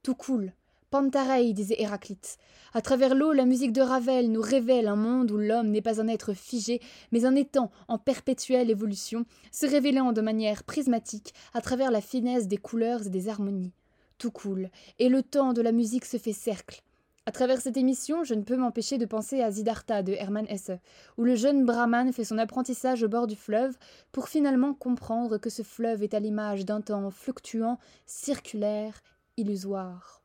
Tout 0.03 0.13
coule, 0.13 0.53
Pantarei, 0.91 1.51
disait 1.53 1.81
Héraclite. 1.81 2.37
À 2.75 2.81
travers 2.81 3.15
l'eau, 3.15 3.33
la 3.33 3.47
musique 3.47 3.73
de 3.73 3.81
Ravel 3.81 4.31
nous 4.31 4.41
révèle 4.41 4.87
un 4.87 4.95
monde 4.95 5.31
où 5.31 5.37
l'homme 5.37 5.71
n'est 5.71 5.81
pas 5.81 5.99
un 5.99 6.07
être 6.07 6.35
figé, 6.35 6.79
mais 7.11 7.25
un 7.25 7.35
étang 7.35 7.71
en 7.87 7.97
perpétuelle 7.97 8.69
évolution, 8.69 9.25
se 9.51 9.65
révélant 9.65 10.11
de 10.11 10.21
manière 10.21 10.63
prismatique 10.63 11.33
à 11.55 11.61
travers 11.61 11.89
la 11.89 12.01
finesse 12.01 12.47
des 12.47 12.57
couleurs 12.57 13.07
et 13.07 13.09
des 13.09 13.29
harmonies. 13.29 13.73
Tout 14.19 14.29
coule, 14.29 14.69
et 14.99 15.09
le 15.09 15.23
temps 15.23 15.53
de 15.53 15.63
la 15.63 15.71
musique 15.71 16.05
se 16.05 16.17
fait 16.17 16.33
cercle. 16.33 16.83
À 17.25 17.31
travers 17.31 17.61
cette 17.61 17.77
émission, 17.77 18.23
je 18.23 18.33
ne 18.33 18.43
peux 18.43 18.55
m'empêcher 18.55 18.97
de 18.97 19.05
penser 19.05 19.41
à 19.41 19.51
Siddhartha 19.51 20.01
de 20.01 20.13
Hermann 20.13 20.47
Hesse, 20.49 20.71
où 21.17 21.23
le 21.23 21.35
jeune 21.35 21.65
brahman 21.65 22.11
fait 22.11 22.23
son 22.23 22.37
apprentissage 22.37 23.03
au 23.03 23.07
bord 23.07 23.27
du 23.27 23.35
fleuve 23.35 23.77
pour 24.11 24.29
finalement 24.29 24.73
comprendre 24.73 25.37
que 25.37 25.49
ce 25.49 25.61
fleuve 25.61 26.01
est 26.01 26.13
à 26.13 26.19
l'image 26.19 26.65
d'un 26.65 26.81
temps 26.81 27.11
fluctuant, 27.11 27.77
circulaire, 28.05 29.01
illusoire. 29.37 30.21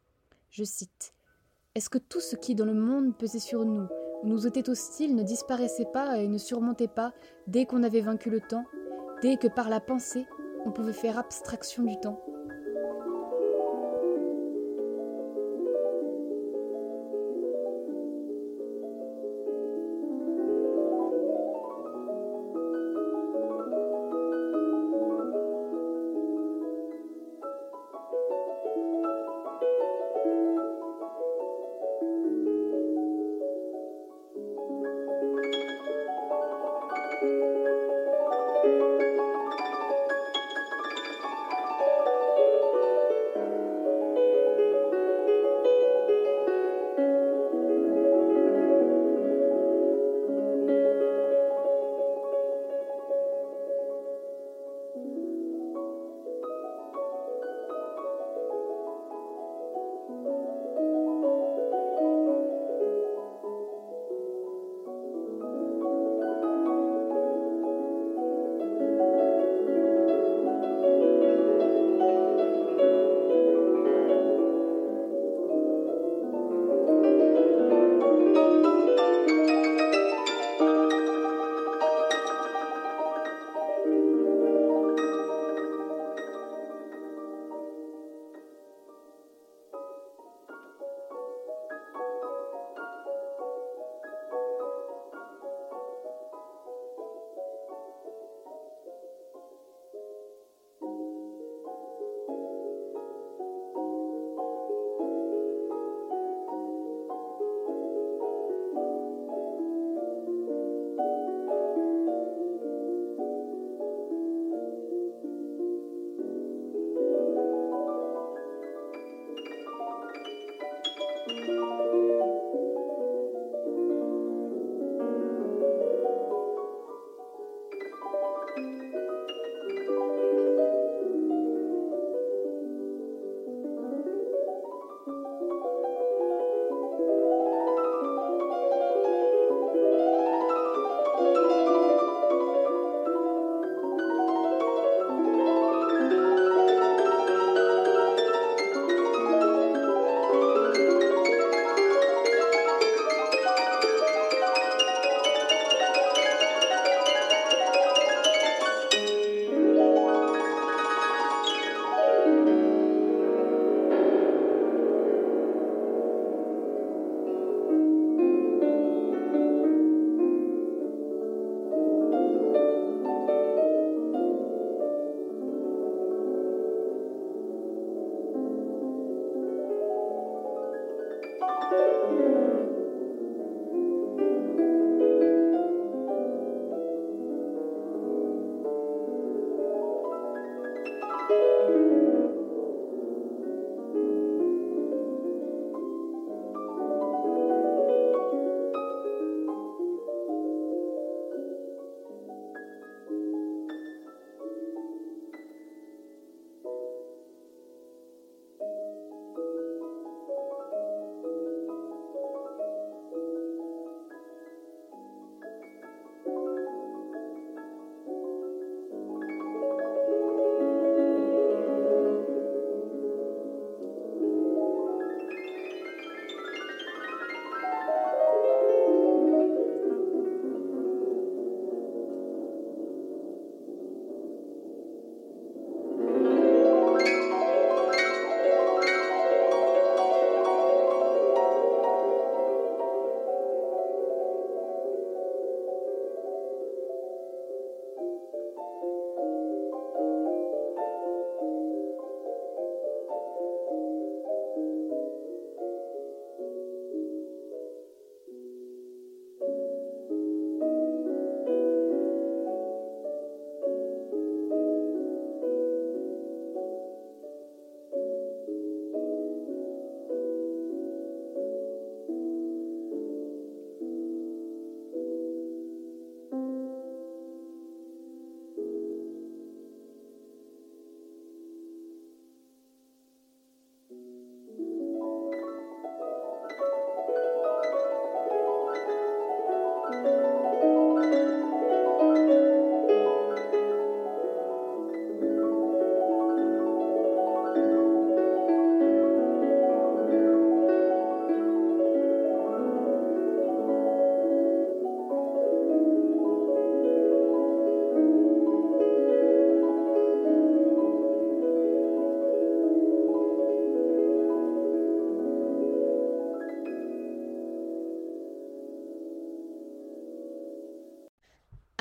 Je 0.50 0.64
cite 0.64 1.14
Est-ce 1.74 1.90
que 1.90 1.98
tout 1.98 2.20
ce 2.20 2.37
qui 2.37 2.54
dans 2.54 2.64
le 2.64 2.74
monde 2.74 3.16
pesait 3.16 3.38
sur 3.38 3.64
nous, 3.64 3.87
ou 4.22 4.28
nous 4.28 4.46
était 4.46 4.70
hostile, 4.70 5.14
ne 5.14 5.22
disparaissait 5.22 5.88
pas 5.92 6.18
et 6.18 6.28
ne 6.28 6.38
surmontait 6.38 6.88
pas 6.88 7.12
dès 7.46 7.66
qu'on 7.66 7.83
avait 7.83 8.00
vaincu 8.00 8.30
le 8.30 8.40
temps, 8.40 8.64
dès 9.20 9.37
que 9.37 9.48
par 9.48 9.68
la 9.68 9.80
pensée 9.80 10.26
on 10.64 10.72
pouvait 10.72 10.94
faire 10.94 11.18
abstraction 11.18 11.83
du 11.83 12.00
temps? 12.00 12.24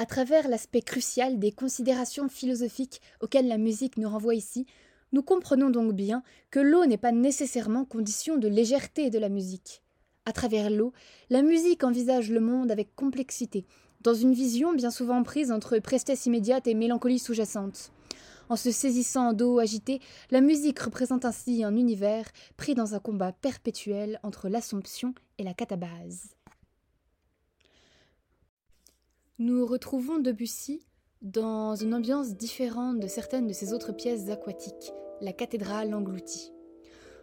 À 0.03 0.05
travers 0.05 0.49
l'aspect 0.49 0.81
crucial 0.81 1.39
des 1.39 1.53
considérations 1.53 2.27
philosophiques 2.27 2.99
auxquelles 3.21 3.47
la 3.47 3.57
musique 3.57 3.95
nous 3.95 4.09
renvoie 4.09 4.35
ici, 4.35 4.65
nous 5.13 5.23
comprenons 5.23 5.69
donc 5.69 5.93
bien 5.93 6.23
que 6.51 6.59
l'eau 6.59 6.85
n'est 6.85 6.97
pas 6.97 7.13
nécessairement 7.13 7.85
condition 7.85 8.35
de 8.35 8.49
légèreté 8.49 9.09
de 9.09 9.17
la 9.17 9.29
musique. 9.29 9.81
À 10.25 10.33
travers 10.33 10.69
l'eau, 10.69 10.91
la 11.29 11.41
musique 11.41 11.85
envisage 11.85 12.29
le 12.31 12.41
monde 12.41 12.69
avec 12.69 12.93
complexité, 12.97 13.65
dans 14.01 14.13
une 14.13 14.33
vision 14.33 14.73
bien 14.73 14.91
souvent 14.91 15.23
prise 15.23 15.53
entre 15.53 15.79
prestesse 15.79 16.25
immédiate 16.25 16.67
et 16.67 16.73
mélancolie 16.73 17.17
sous-jacente. 17.17 17.93
En 18.49 18.57
se 18.57 18.71
saisissant 18.71 19.31
d'eau 19.31 19.59
agitée, 19.59 20.01
la 20.31 20.41
musique 20.41 20.79
représente 20.79 21.23
ainsi 21.23 21.63
un 21.63 21.77
univers 21.77 22.25
pris 22.57 22.75
dans 22.75 22.93
un 22.93 22.99
combat 22.99 23.31
perpétuel 23.31 24.19
entre 24.21 24.49
l'Assomption 24.49 25.15
et 25.37 25.43
la 25.43 25.53
catabase. 25.53 26.35
Nous 29.39 29.65
retrouvons 29.65 30.19
Debussy 30.19 30.85
dans 31.23 31.73
une 31.73 31.95
ambiance 31.95 32.35
différente 32.35 32.99
de 32.99 33.07
certaines 33.07 33.47
de 33.47 33.53
ses 33.53 33.73
autres 33.73 33.91
pièces 33.91 34.29
aquatiques, 34.29 34.93
la 35.21 35.33
cathédrale 35.33 35.95
engloutie. 35.95 36.51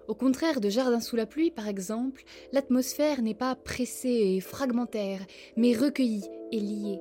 Au 0.08 0.16
contraire 0.16 0.60
de 0.60 0.68
Jardin 0.68 0.98
sous 0.98 1.14
la 1.14 1.26
pluie, 1.26 1.52
par 1.52 1.68
exemple, 1.68 2.24
l'atmosphère 2.50 3.22
n'est 3.22 3.36
pas 3.36 3.54
pressée 3.54 4.34
et 4.34 4.40
fragmentaire, 4.40 5.20
mais 5.56 5.72
recueillie 5.72 6.28
et 6.50 6.58
liée. 6.58 7.00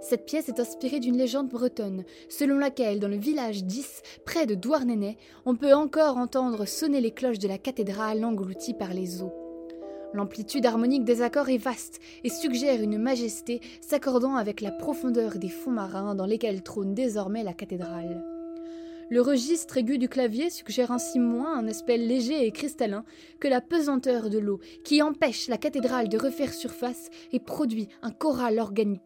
Cette 0.00 0.24
pièce 0.24 0.48
est 0.48 0.58
inspirée 0.58 1.00
d'une 1.00 1.18
légende 1.18 1.50
bretonne, 1.50 2.04
selon 2.30 2.56
laquelle, 2.56 2.98
dans 2.98 3.08
le 3.08 3.18
village 3.18 3.64
d'Is, 3.64 4.00
près 4.24 4.46
de 4.46 4.54
Douarnenez, 4.54 5.18
on 5.44 5.54
peut 5.54 5.74
encore 5.74 6.16
entendre 6.16 6.64
sonner 6.64 7.02
les 7.02 7.12
cloches 7.12 7.40
de 7.40 7.48
la 7.48 7.58
cathédrale 7.58 8.24
engloutie 8.24 8.72
par 8.72 8.94
les 8.94 9.20
eaux. 9.20 9.39
L'amplitude 10.12 10.66
harmonique 10.66 11.04
des 11.04 11.22
accords 11.22 11.48
est 11.48 11.56
vaste 11.56 12.00
et 12.24 12.30
suggère 12.30 12.82
une 12.82 12.98
majesté 12.98 13.60
s'accordant 13.80 14.34
avec 14.34 14.60
la 14.60 14.72
profondeur 14.72 15.38
des 15.38 15.48
fonds 15.48 15.70
marins 15.70 16.14
dans 16.14 16.26
lesquels 16.26 16.62
trône 16.62 16.94
désormais 16.94 17.44
la 17.44 17.52
cathédrale. 17.52 18.24
Le 19.08 19.20
registre 19.20 19.76
aigu 19.76 19.98
du 19.98 20.08
clavier 20.08 20.50
suggère 20.50 20.92
ainsi 20.92 21.18
moins 21.18 21.58
un 21.58 21.66
aspect 21.66 21.96
léger 21.96 22.46
et 22.46 22.52
cristallin 22.52 23.04
que 23.40 23.48
la 23.48 23.60
pesanteur 23.60 24.30
de 24.30 24.38
l'eau 24.38 24.60
qui 24.84 25.02
empêche 25.02 25.48
la 25.48 25.58
cathédrale 25.58 26.08
de 26.08 26.18
refaire 26.18 26.54
surface 26.54 27.10
et 27.32 27.40
produit 27.40 27.88
un 28.02 28.10
choral 28.12 28.58
organique 28.58 29.00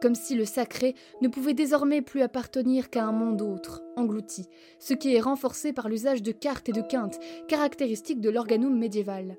comme 0.00 0.14
si 0.14 0.34
le 0.34 0.46
sacré 0.46 0.94
ne 1.20 1.28
pouvait 1.28 1.52
désormais 1.52 2.00
plus 2.00 2.22
appartenir 2.22 2.88
qu'à 2.88 3.04
un 3.04 3.12
monde 3.12 3.42
autre, 3.42 3.82
englouti, 3.96 4.46
ce 4.78 4.94
qui 4.94 5.14
est 5.14 5.20
renforcé 5.20 5.74
par 5.74 5.90
l'usage 5.90 6.22
de 6.22 6.32
cartes 6.32 6.70
et 6.70 6.72
de 6.72 6.80
quintes, 6.80 7.20
caractéristiques 7.48 8.20
de 8.20 8.30
l'organum 8.30 8.78
médiéval. 8.78 9.36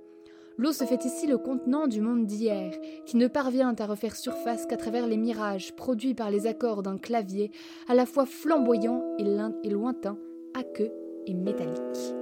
L'eau 0.57 0.71
se 0.73 0.83
fait 0.83 1.05
ici 1.05 1.27
le 1.27 1.37
contenant 1.37 1.87
du 1.87 2.01
monde 2.01 2.25
d'hier, 2.25 2.73
qui 3.05 3.17
ne 3.17 3.27
parvient 3.27 3.73
à 3.77 3.85
refaire 3.85 4.15
surface 4.15 4.65
qu'à 4.65 4.77
travers 4.77 5.07
les 5.07 5.17
mirages 5.17 5.75
produits 5.75 6.13
par 6.13 6.29
les 6.29 6.45
accords 6.45 6.83
d'un 6.83 6.97
clavier 6.97 7.51
à 7.87 7.95
la 7.95 8.05
fois 8.05 8.25
flamboyant 8.25 9.03
et, 9.17 9.69
lointain, 9.69 10.17
aqueux 10.53 10.91
et 11.25 11.33
métallique. 11.33 12.15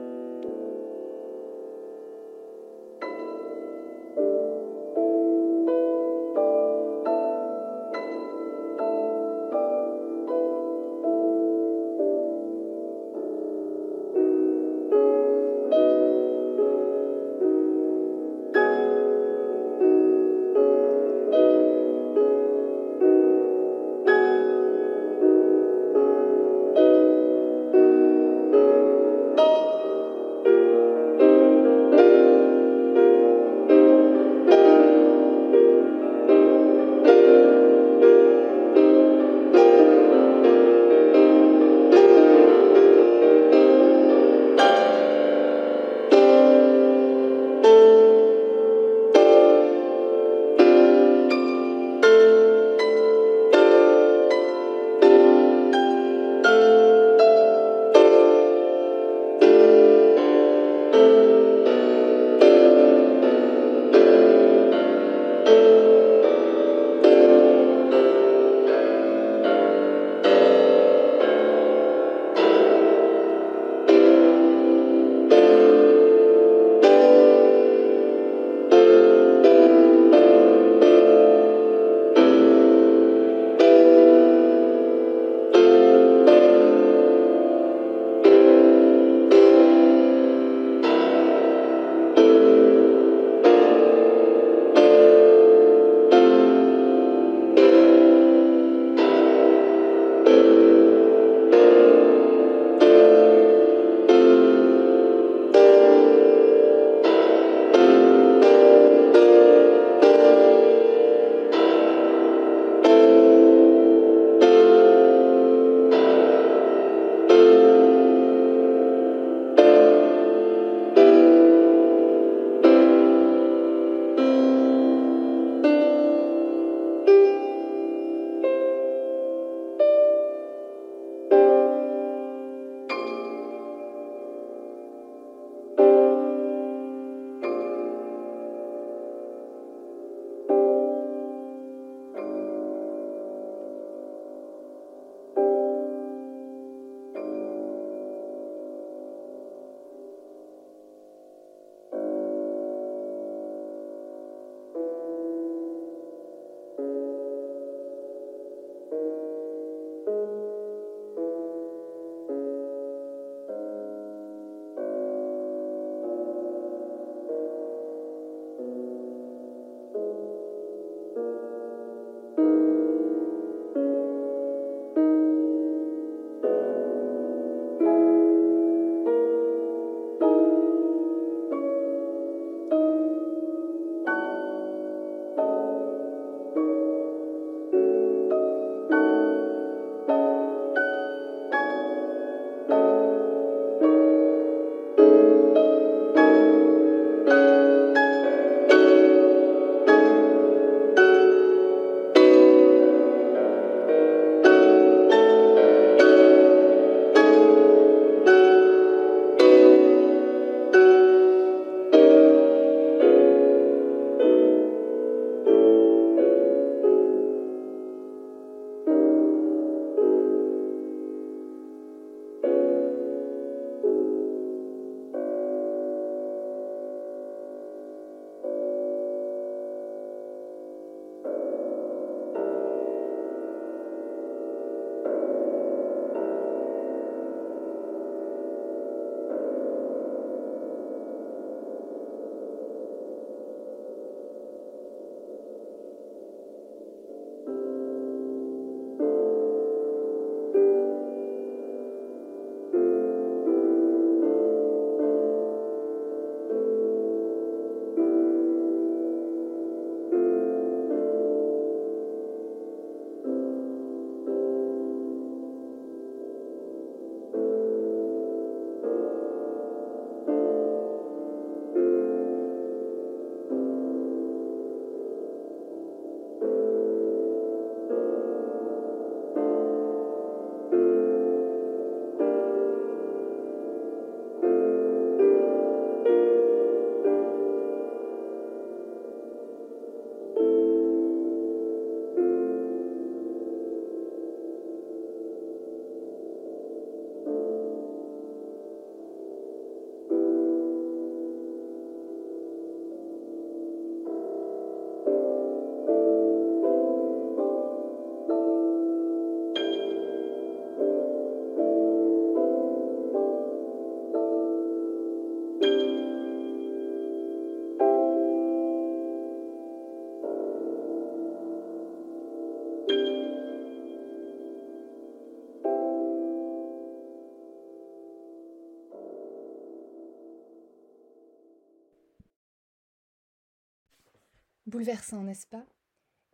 Bouleversant, 334.70 335.24
n'est-ce 335.24 335.48
pas? 335.48 335.66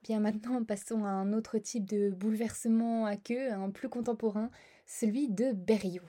Bien 0.04 0.20
maintenant, 0.20 0.62
passons 0.66 1.06
à 1.06 1.10
un 1.10 1.32
autre 1.32 1.58
type 1.58 1.86
de 1.86 2.10
bouleversement 2.10 3.06
à 3.06 3.16
queue, 3.16 3.54
un 3.54 3.70
plus 3.70 3.88
contemporain, 3.88 4.52
celui 4.86 5.30
de 5.30 5.54
Berriot. 5.54 6.04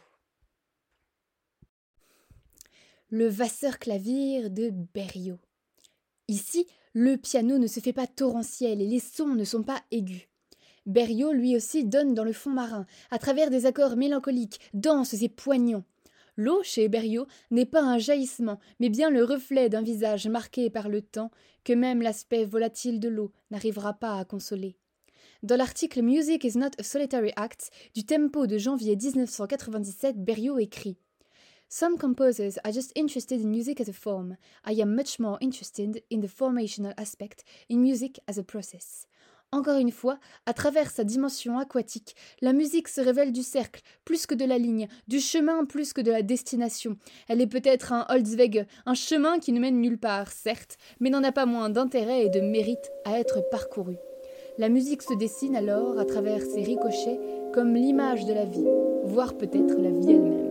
Le 3.11 3.29
vasseur-clavier 3.29 4.51
de 4.51 4.71
Berriot. 4.71 5.39
Ici, 6.27 6.67
le 6.95 7.17
piano 7.17 7.59
ne 7.59 7.69
se 7.69 7.79
fait 7.79 7.93
pas 7.93 8.09
torrentiel 8.09 8.83
et 8.83 8.89
les 8.89 8.99
sons 8.99 9.37
ne 9.37 9.45
sont 9.45 9.63
pas 9.63 9.81
aigus. 9.93 10.27
Berriot, 10.85 11.33
lui 11.33 11.55
aussi, 11.55 11.85
donne 11.85 12.13
dans 12.13 12.25
le 12.25 12.33
fond 12.33 12.51
marin, 12.51 12.87
à 13.13 13.21
travers 13.21 13.51
des 13.51 13.67
accords 13.67 13.97
mélancoliques, 13.97 14.59
denses 14.75 15.15
et 15.23 15.29
poignants. 15.29 15.85
L'eau, 16.37 16.63
chez 16.63 16.89
Berriot, 16.89 17.27
n'est 17.51 17.67
pas 17.67 17.83
un 17.83 17.99
jaillissement, 17.99 18.59
mais 18.79 18.91
bien 18.91 19.11
le 19.11 19.25
reflet 19.25 19.69
d'un 19.69 19.83
visage 19.83 20.27
marqué 20.29 20.69
par 20.71 20.89
le 20.89 21.03
temps, 21.03 21.31
que 21.65 21.73
même 21.73 22.03
l'aspect 22.03 22.45
volatile 22.45 23.01
de 23.01 23.09
l'eau 23.09 23.33
n'arrivera 23.51 23.95
pas 23.95 24.19
à 24.19 24.25
consoler. 24.25 24.77
Dans 25.43 25.57
l'article 25.57 26.03
Music 26.03 26.45
is 26.45 26.59
not 26.59 26.71
a 26.79 26.83
solitary 26.83 27.33
act 27.37 27.71
du 27.95 28.05
Tempo 28.05 28.47
de 28.47 28.59
janvier 28.59 28.97
1997, 28.97 30.25
Berriot 30.25 30.59
écrit 30.59 30.99
Some 31.69 31.99
composers 31.99 32.59
are 32.65 32.73
just 32.73 32.93
interested 32.95 33.41
in 33.41 33.51
music 33.51 33.81
as 33.81 33.89
a 33.89 33.93
form. 33.93 34.37
I 34.65 34.81
am 34.81 34.95
much 34.95 35.19
more 35.19 35.37
interested 35.41 36.03
in 36.11 36.21
the 36.21 36.29
formational 36.29 36.95
aspect, 36.97 37.45
in 37.69 37.79
music 37.79 38.21
as 38.29 38.39
a 38.39 38.45
process. 38.45 39.07
Encore 39.53 39.79
une 39.79 39.93
fois, 39.93 40.19
à 40.45 40.53
travers 40.53 40.91
sa 40.91 41.05
dimension 41.05 41.59
aquatique, 41.59 42.17
la 42.41 42.53
musique 42.53 42.89
se 42.89 43.01
révèle 43.01 43.33
du 43.33 43.43
cercle 43.43 43.81
plus 44.05 44.27
que 44.27 44.35
de 44.35 44.45
la 44.45 44.59
ligne, 44.59 44.89
du 45.07 45.21
chemin 45.21 45.65
plus 45.65 45.93
que 45.93 46.01
de 46.01 46.11
la 46.11 46.23
destination. 46.23 46.97
Elle 47.29 47.41
est 47.41 47.47
peut-être 47.47 47.93
un 47.93 48.05
Holzweg, 48.09 48.67
un 48.87 48.95
chemin 48.95 49.39
qui 49.39 49.53
ne 49.53 49.61
mène 49.61 49.81
nulle 49.81 49.99
part, 49.99 50.33
certes, 50.33 50.77
mais 50.99 51.11
n'en 51.11 51.23
a 51.23 51.33
pas 51.33 51.47
moins 51.47 51.71
d'intérêt 51.71 52.27
et 52.27 52.29
de 52.29 52.41
mérite 52.41 52.91
à 53.05 53.19
être 53.21 53.43
parcouru. 53.51 53.97
La 54.59 54.69
musique 54.69 55.03
se 55.03 55.15
dessine 55.15 55.55
alors, 55.55 55.99
à 55.99 56.05
travers 56.05 56.43
ses 56.43 56.63
ricochets, 56.63 57.21
comme 57.53 57.75
l'image 57.75 58.25
de 58.25 58.33
la 58.33 58.47
vie, 58.47 58.67
voire 59.05 59.37
peut-être 59.37 59.79
la 59.79 59.91
vie 59.91 60.11
elle-même. 60.13 60.46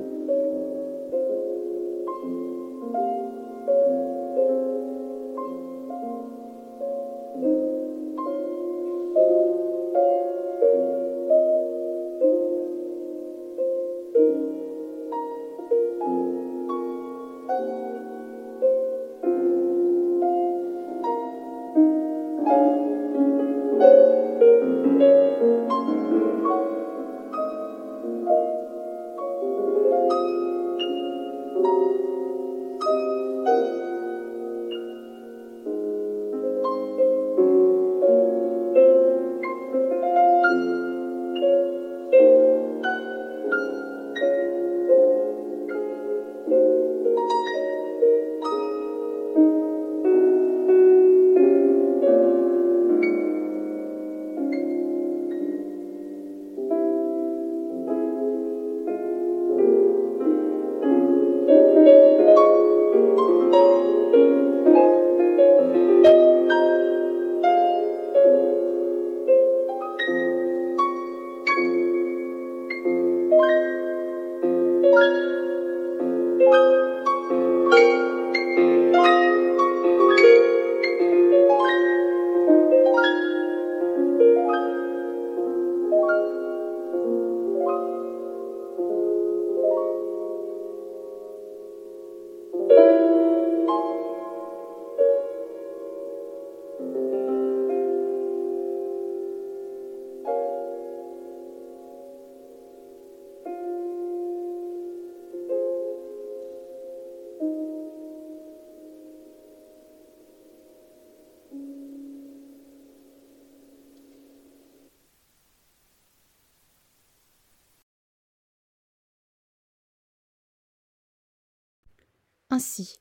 Ainsi, 122.55 122.99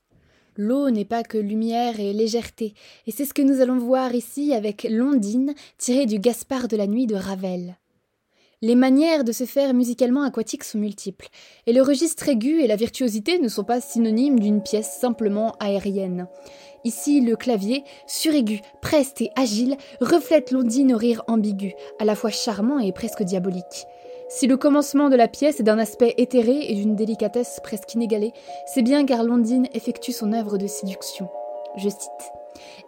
l'eau 0.57 0.89
n'est 0.89 1.05
pas 1.05 1.23
que 1.23 1.37
lumière 1.37 2.01
et 2.01 2.11
légèreté, 2.11 2.73
et 3.07 3.11
c'est 3.11 3.23
ce 3.23 3.33
que 3.33 3.41
nous 3.41 3.61
allons 3.61 3.77
voir 3.77 4.13
ici 4.13 4.53
avec 4.53 4.85
l'ondine 4.89 5.53
tirée 5.77 6.05
du 6.05 6.19
Gaspard 6.19 6.67
de 6.67 6.75
la 6.75 6.87
nuit 6.87 7.07
de 7.07 7.15
Ravel. 7.15 7.77
Les 8.61 8.75
manières 8.75 9.23
de 9.23 9.31
se 9.31 9.45
faire 9.45 9.73
musicalement 9.73 10.23
aquatique 10.23 10.65
sont 10.65 10.77
multiples, 10.77 11.29
et 11.67 11.71
le 11.71 11.81
registre 11.81 12.27
aigu 12.27 12.59
et 12.59 12.67
la 12.67 12.75
virtuosité 12.75 13.39
ne 13.39 13.47
sont 13.47 13.63
pas 13.63 13.79
synonymes 13.79 14.41
d'une 14.41 14.61
pièce 14.61 14.97
simplement 14.99 15.55
aérienne. 15.61 16.27
Ici, 16.83 17.21
le 17.21 17.37
clavier, 17.37 17.85
suraigu, 18.07 18.59
preste 18.81 19.21
et 19.21 19.29
agile, 19.37 19.77
reflète 20.01 20.51
l'ondine 20.51 20.93
au 20.93 20.97
rire 20.97 21.23
ambigu, 21.27 21.75
à 21.97 22.03
la 22.03 22.15
fois 22.15 22.29
charmant 22.29 22.79
et 22.79 22.91
presque 22.91 23.23
diabolique. 23.23 23.85
Si 24.27 24.47
le 24.47 24.57
commencement 24.57 25.09
de 25.09 25.15
la 25.15 25.27
pièce 25.27 25.59
est 25.59 25.63
d'un 25.63 25.77
aspect 25.77 26.15
éthéré 26.17 26.65
et 26.67 26.73
d'une 26.73 26.95
délicatesse 26.95 27.59
presque 27.61 27.93
inégalée, 27.93 28.33
c'est 28.65 28.81
bien 28.81 29.05
car 29.05 29.23
Londine 29.23 29.67
effectue 29.73 30.11
son 30.11 30.33
œuvre 30.33 30.57
de 30.57 30.65
séduction. 30.65 31.29
Je 31.77 31.89
cite. 31.89 32.31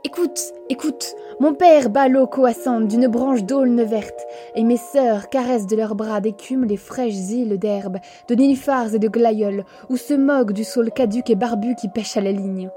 Écoute, 0.03 0.39
écoute, 0.69 1.13
mon 1.39 1.53
père 1.53 1.89
bat 1.89 2.07
l'eau 2.07 2.25
coassante 2.25 2.87
d'une 2.87 3.07
branche 3.07 3.43
d'aulne 3.43 3.83
verte, 3.83 4.25
et 4.55 4.63
mes 4.63 4.77
sœurs 4.77 5.29
caressent 5.29 5.67
de 5.67 5.75
leurs 5.75 5.95
bras 5.95 6.21
d'écume 6.21 6.65
les 6.65 6.77
fraîches 6.77 7.29
îles 7.29 7.59
d'herbe, 7.59 7.97
de 8.27 8.35
nénuphars 8.35 8.95
et 8.95 8.99
de 8.99 9.07
glaïeuls, 9.07 9.65
ou 9.89 9.97
se 9.97 10.13
moquent 10.13 10.53
du 10.53 10.63
saule 10.63 10.91
caduc 10.91 11.29
et 11.29 11.35
barbu 11.35 11.75
qui 11.75 11.89
pêche 11.89 12.17
à 12.17 12.21
la 12.21 12.31
ligne. 12.31 12.69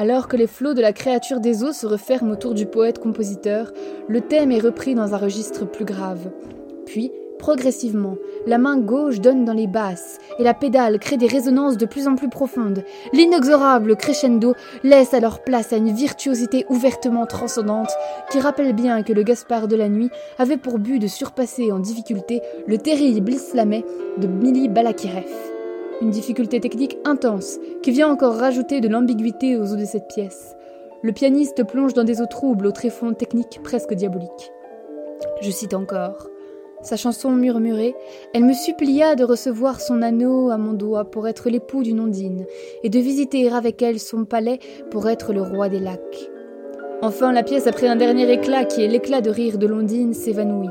Alors 0.00 0.28
que 0.28 0.36
les 0.38 0.46
flots 0.46 0.72
de 0.72 0.80
la 0.80 0.94
créature 0.94 1.40
des 1.40 1.62
eaux 1.62 1.74
se 1.74 1.86
referment 1.86 2.32
autour 2.32 2.54
du 2.54 2.64
poète-compositeur, 2.64 3.70
le 4.08 4.22
thème 4.22 4.50
est 4.50 4.58
repris 4.58 4.94
dans 4.94 5.12
un 5.12 5.18
registre 5.18 5.66
plus 5.66 5.84
grave. 5.84 6.30
Puis, 6.86 7.12
progressivement, 7.38 8.16
la 8.46 8.56
main 8.56 8.78
gauche 8.78 9.20
donne 9.20 9.44
dans 9.44 9.52
les 9.52 9.66
basses 9.66 10.16
et 10.38 10.42
la 10.42 10.54
pédale 10.54 10.98
crée 11.00 11.18
des 11.18 11.26
résonances 11.26 11.76
de 11.76 11.84
plus 11.84 12.08
en 12.08 12.14
plus 12.14 12.30
profondes. 12.30 12.82
L'inexorable 13.12 13.94
crescendo 13.94 14.54
laisse 14.84 15.12
alors 15.12 15.44
place 15.44 15.74
à 15.74 15.76
une 15.76 15.92
virtuosité 15.92 16.64
ouvertement 16.70 17.26
transcendante 17.26 17.90
qui 18.30 18.40
rappelle 18.40 18.72
bien 18.72 19.02
que 19.02 19.12
le 19.12 19.22
Gaspard 19.22 19.68
de 19.68 19.76
la 19.76 19.90
nuit 19.90 20.08
avait 20.38 20.56
pour 20.56 20.78
but 20.78 20.98
de 20.98 21.08
surpasser 21.08 21.72
en 21.72 21.78
difficulté 21.78 22.40
le 22.66 22.78
terrible 22.78 23.34
Islamet 23.34 23.84
de 24.16 24.26
Mili 24.26 24.70
Balakirev. 24.70 25.59
Une 26.00 26.10
difficulté 26.10 26.60
technique 26.60 26.96
intense 27.04 27.58
qui 27.82 27.90
vient 27.90 28.08
encore 28.10 28.36
rajouter 28.36 28.80
de 28.80 28.88
l'ambiguïté 28.88 29.58
aux 29.58 29.72
eaux 29.72 29.76
de 29.76 29.84
cette 29.84 30.08
pièce. 30.08 30.56
Le 31.02 31.12
pianiste 31.12 31.62
plonge 31.64 31.92
dans 31.92 32.04
des 32.04 32.22
eaux 32.22 32.26
troubles 32.26 32.66
au 32.66 32.72
tréfonds 32.72 33.12
technique 33.12 33.60
presque 33.62 33.92
diabolique. 33.92 34.52
Je 35.42 35.50
cite 35.50 35.74
encore. 35.74 36.28
Sa 36.82 36.96
chanson 36.96 37.32
murmurée, 37.32 37.94
elle 38.32 38.44
me 38.44 38.54
supplia 38.54 39.14
de 39.14 39.24
recevoir 39.24 39.82
son 39.82 40.00
anneau 40.00 40.48
à 40.48 40.56
mon 40.56 40.72
doigt 40.72 41.04
pour 41.04 41.28
être 41.28 41.50
l'époux 41.50 41.82
d'une 41.82 42.00
ondine, 42.00 42.46
et 42.82 42.88
de 42.88 42.98
visiter 42.98 43.50
avec 43.50 43.82
elle 43.82 44.00
son 44.00 44.24
palais 44.24 44.58
pour 44.90 45.06
être 45.06 45.34
le 45.34 45.42
roi 45.42 45.68
des 45.68 45.80
lacs. 45.80 46.30
Enfin, 47.02 47.32
la 47.32 47.42
pièce, 47.42 47.66
après 47.66 47.88
un 47.88 47.96
dernier 47.96 48.30
éclat 48.32 48.64
qui 48.64 48.82
est 48.82 48.88
l'éclat 48.88 49.20
de 49.20 49.30
rire 49.30 49.58
de 49.58 49.66
l'ondine, 49.66 50.14
s'évanouit. 50.14 50.70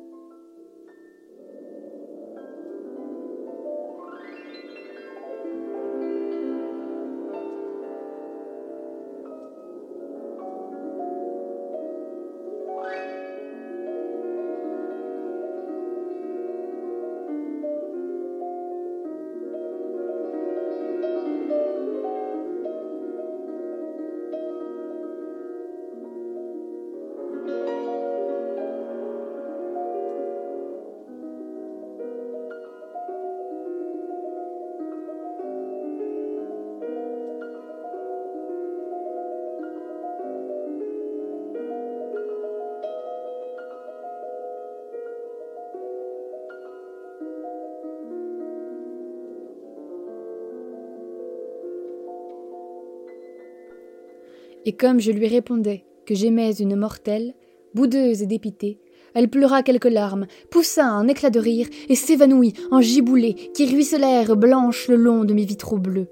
Et 54.65 54.73
comme 54.73 54.99
je 54.99 55.11
lui 55.11 55.27
répondais 55.27 55.85
que 56.05 56.15
j'aimais 56.15 56.53
une 56.53 56.75
mortelle, 56.75 57.33
boudeuse 57.73 58.21
et 58.21 58.27
dépitée, 58.27 58.79
elle 59.13 59.29
pleura 59.29 59.63
quelques 59.63 59.85
larmes, 59.85 60.27
poussa 60.49 60.85
un 60.85 61.07
éclat 61.07 61.29
de 61.29 61.39
rire 61.39 61.67
et 61.89 61.95
s'évanouit 61.95 62.53
en 62.71 62.81
giboulées 62.81 63.35
qui 63.53 63.65
ruisselèrent 63.65 64.35
blanches 64.37 64.87
le 64.87 64.95
long 64.95 65.25
de 65.25 65.33
mes 65.33 65.45
vitraux 65.45 65.77
bleus. 65.79 66.07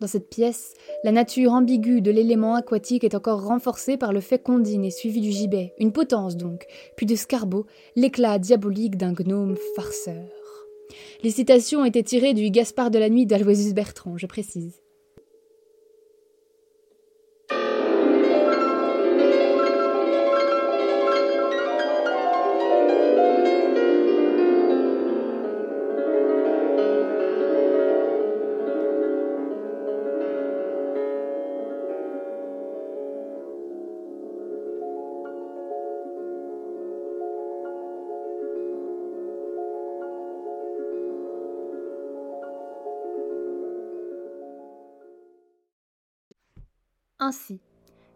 Dans 0.00 0.06
cette 0.06 0.30
pièce, 0.30 0.72
la 1.04 1.12
nature 1.12 1.52
ambiguë 1.52 2.00
de 2.00 2.10
l'élément 2.10 2.54
aquatique 2.54 3.04
est 3.04 3.14
encore 3.14 3.44
renforcée 3.44 3.98
par 3.98 4.14
le 4.14 4.20
fait 4.20 4.38
qu'Ondine 4.38 4.84
est 4.84 4.90
suivi 4.90 5.20
du 5.20 5.30
gibet, 5.30 5.74
une 5.78 5.92
potence 5.92 6.38
donc, 6.38 6.64
puis 6.96 7.04
de 7.04 7.14
Scarbeau, 7.14 7.66
l'éclat 7.96 8.38
diabolique 8.38 8.96
d'un 8.96 9.12
gnome 9.12 9.56
farceur. 9.76 10.30
Les 11.22 11.30
citations 11.30 11.84
étaient 11.84 12.02
tirées 12.02 12.32
du 12.32 12.50
Gaspard 12.50 12.90
de 12.90 12.98
la 12.98 13.10
nuit 13.10 13.26
d'Aloysius 13.26 13.74
Bertrand, 13.74 14.16
je 14.16 14.26
précise. 14.26 14.79
Ainsi, 47.30 47.60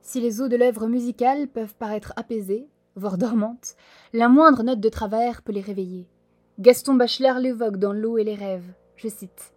si 0.02 0.20
les 0.20 0.40
eaux 0.40 0.48
de 0.48 0.56
l'œuvre 0.56 0.88
musicale 0.88 1.46
peuvent 1.46 1.76
paraître 1.76 2.12
apaisées, 2.16 2.66
voire 2.96 3.16
dormantes, 3.16 3.76
la 4.12 4.28
moindre 4.28 4.64
note 4.64 4.80
de 4.80 4.88
travers 4.88 5.42
peut 5.42 5.52
les 5.52 5.60
réveiller. 5.60 6.08
Gaston 6.58 6.94
Bachelard 6.94 7.38
l'évoque 7.38 7.76
dans 7.76 7.92
L'eau 7.92 8.18
et 8.18 8.24
les 8.24 8.34
rêves. 8.34 8.72
Je 8.96 9.06
cite 9.06 9.54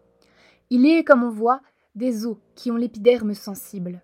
Il 0.70 0.86
est, 0.86 1.03
comme 1.03 1.24
on 1.24 1.32
voit, 1.32 1.62
des 1.95 2.28
eaux 2.28 2.38
qui 2.53 2.70
ont 2.70 2.76
l'épiderme 2.76 3.34
sensible. 3.34 4.03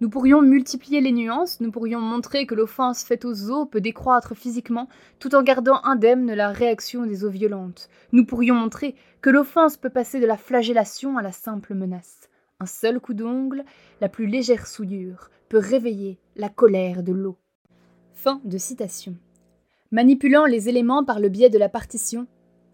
Nous 0.00 0.08
pourrions 0.08 0.40
multiplier 0.40 1.02
les 1.02 1.12
nuances, 1.12 1.60
nous 1.60 1.70
pourrions 1.70 2.00
montrer 2.00 2.46
que 2.46 2.54
l'offense 2.54 3.04
faite 3.04 3.26
aux 3.26 3.50
eaux 3.50 3.66
peut 3.66 3.82
décroître 3.82 4.34
physiquement 4.34 4.88
tout 5.18 5.34
en 5.34 5.42
gardant 5.42 5.82
indemne 5.84 6.32
la 6.32 6.48
réaction 6.48 7.04
des 7.04 7.26
eaux 7.26 7.30
violentes. 7.30 7.90
Nous 8.12 8.24
pourrions 8.24 8.54
montrer 8.54 8.94
que 9.20 9.28
l'offense 9.28 9.76
peut 9.76 9.90
passer 9.90 10.18
de 10.18 10.26
la 10.26 10.38
flagellation 10.38 11.18
à 11.18 11.22
la 11.22 11.32
simple 11.32 11.74
menace. 11.74 12.30
Un 12.60 12.66
seul 12.66 13.00
coup 13.00 13.14
d'ongle, 13.14 13.64
la 14.00 14.08
plus 14.08 14.26
légère 14.26 14.66
souillure, 14.66 15.30
peut 15.48 15.58
réveiller 15.58 16.18
la 16.36 16.48
colère 16.48 17.02
de 17.02 17.12
l'eau. 17.12 17.36
Fin 18.12 18.40
de 18.44 18.58
citation. 18.58 19.16
Manipulant 19.90 20.46
les 20.46 20.68
éléments 20.68 21.04
par 21.04 21.20
le 21.20 21.28
biais 21.28 21.50
de 21.50 21.58
la 21.58 21.68
partition, 21.68 22.26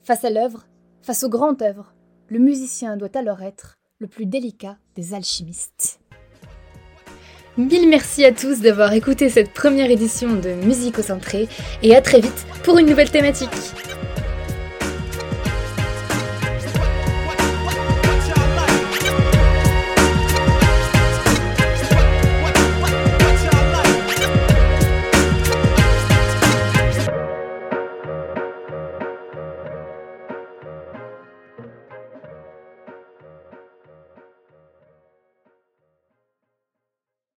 face 0.02 0.24
à 0.24 0.30
l'œuvre, 0.30 0.66
face 1.02 1.24
aux 1.24 1.30
grandes 1.30 1.62
œuvres, 1.62 1.94
le 2.28 2.38
musicien 2.38 2.96
doit 2.96 3.16
alors 3.16 3.42
être 3.42 3.78
le 3.98 4.06
plus 4.06 4.26
délicat 4.26 4.76
des 4.94 5.14
alchimistes. 5.14 6.00
Mille 7.56 7.88
merci 7.88 8.24
à 8.24 8.32
tous 8.32 8.60
d'avoir 8.60 8.92
écouté 8.92 9.28
cette 9.28 9.52
première 9.52 9.90
édition 9.90 10.36
de 10.36 10.54
Musicocentré 10.64 11.48
et 11.82 11.96
à 11.96 12.00
très 12.00 12.20
vite 12.20 12.46
pour 12.62 12.78
une 12.78 12.86
nouvelle 12.86 13.10
thématique. 13.10 13.50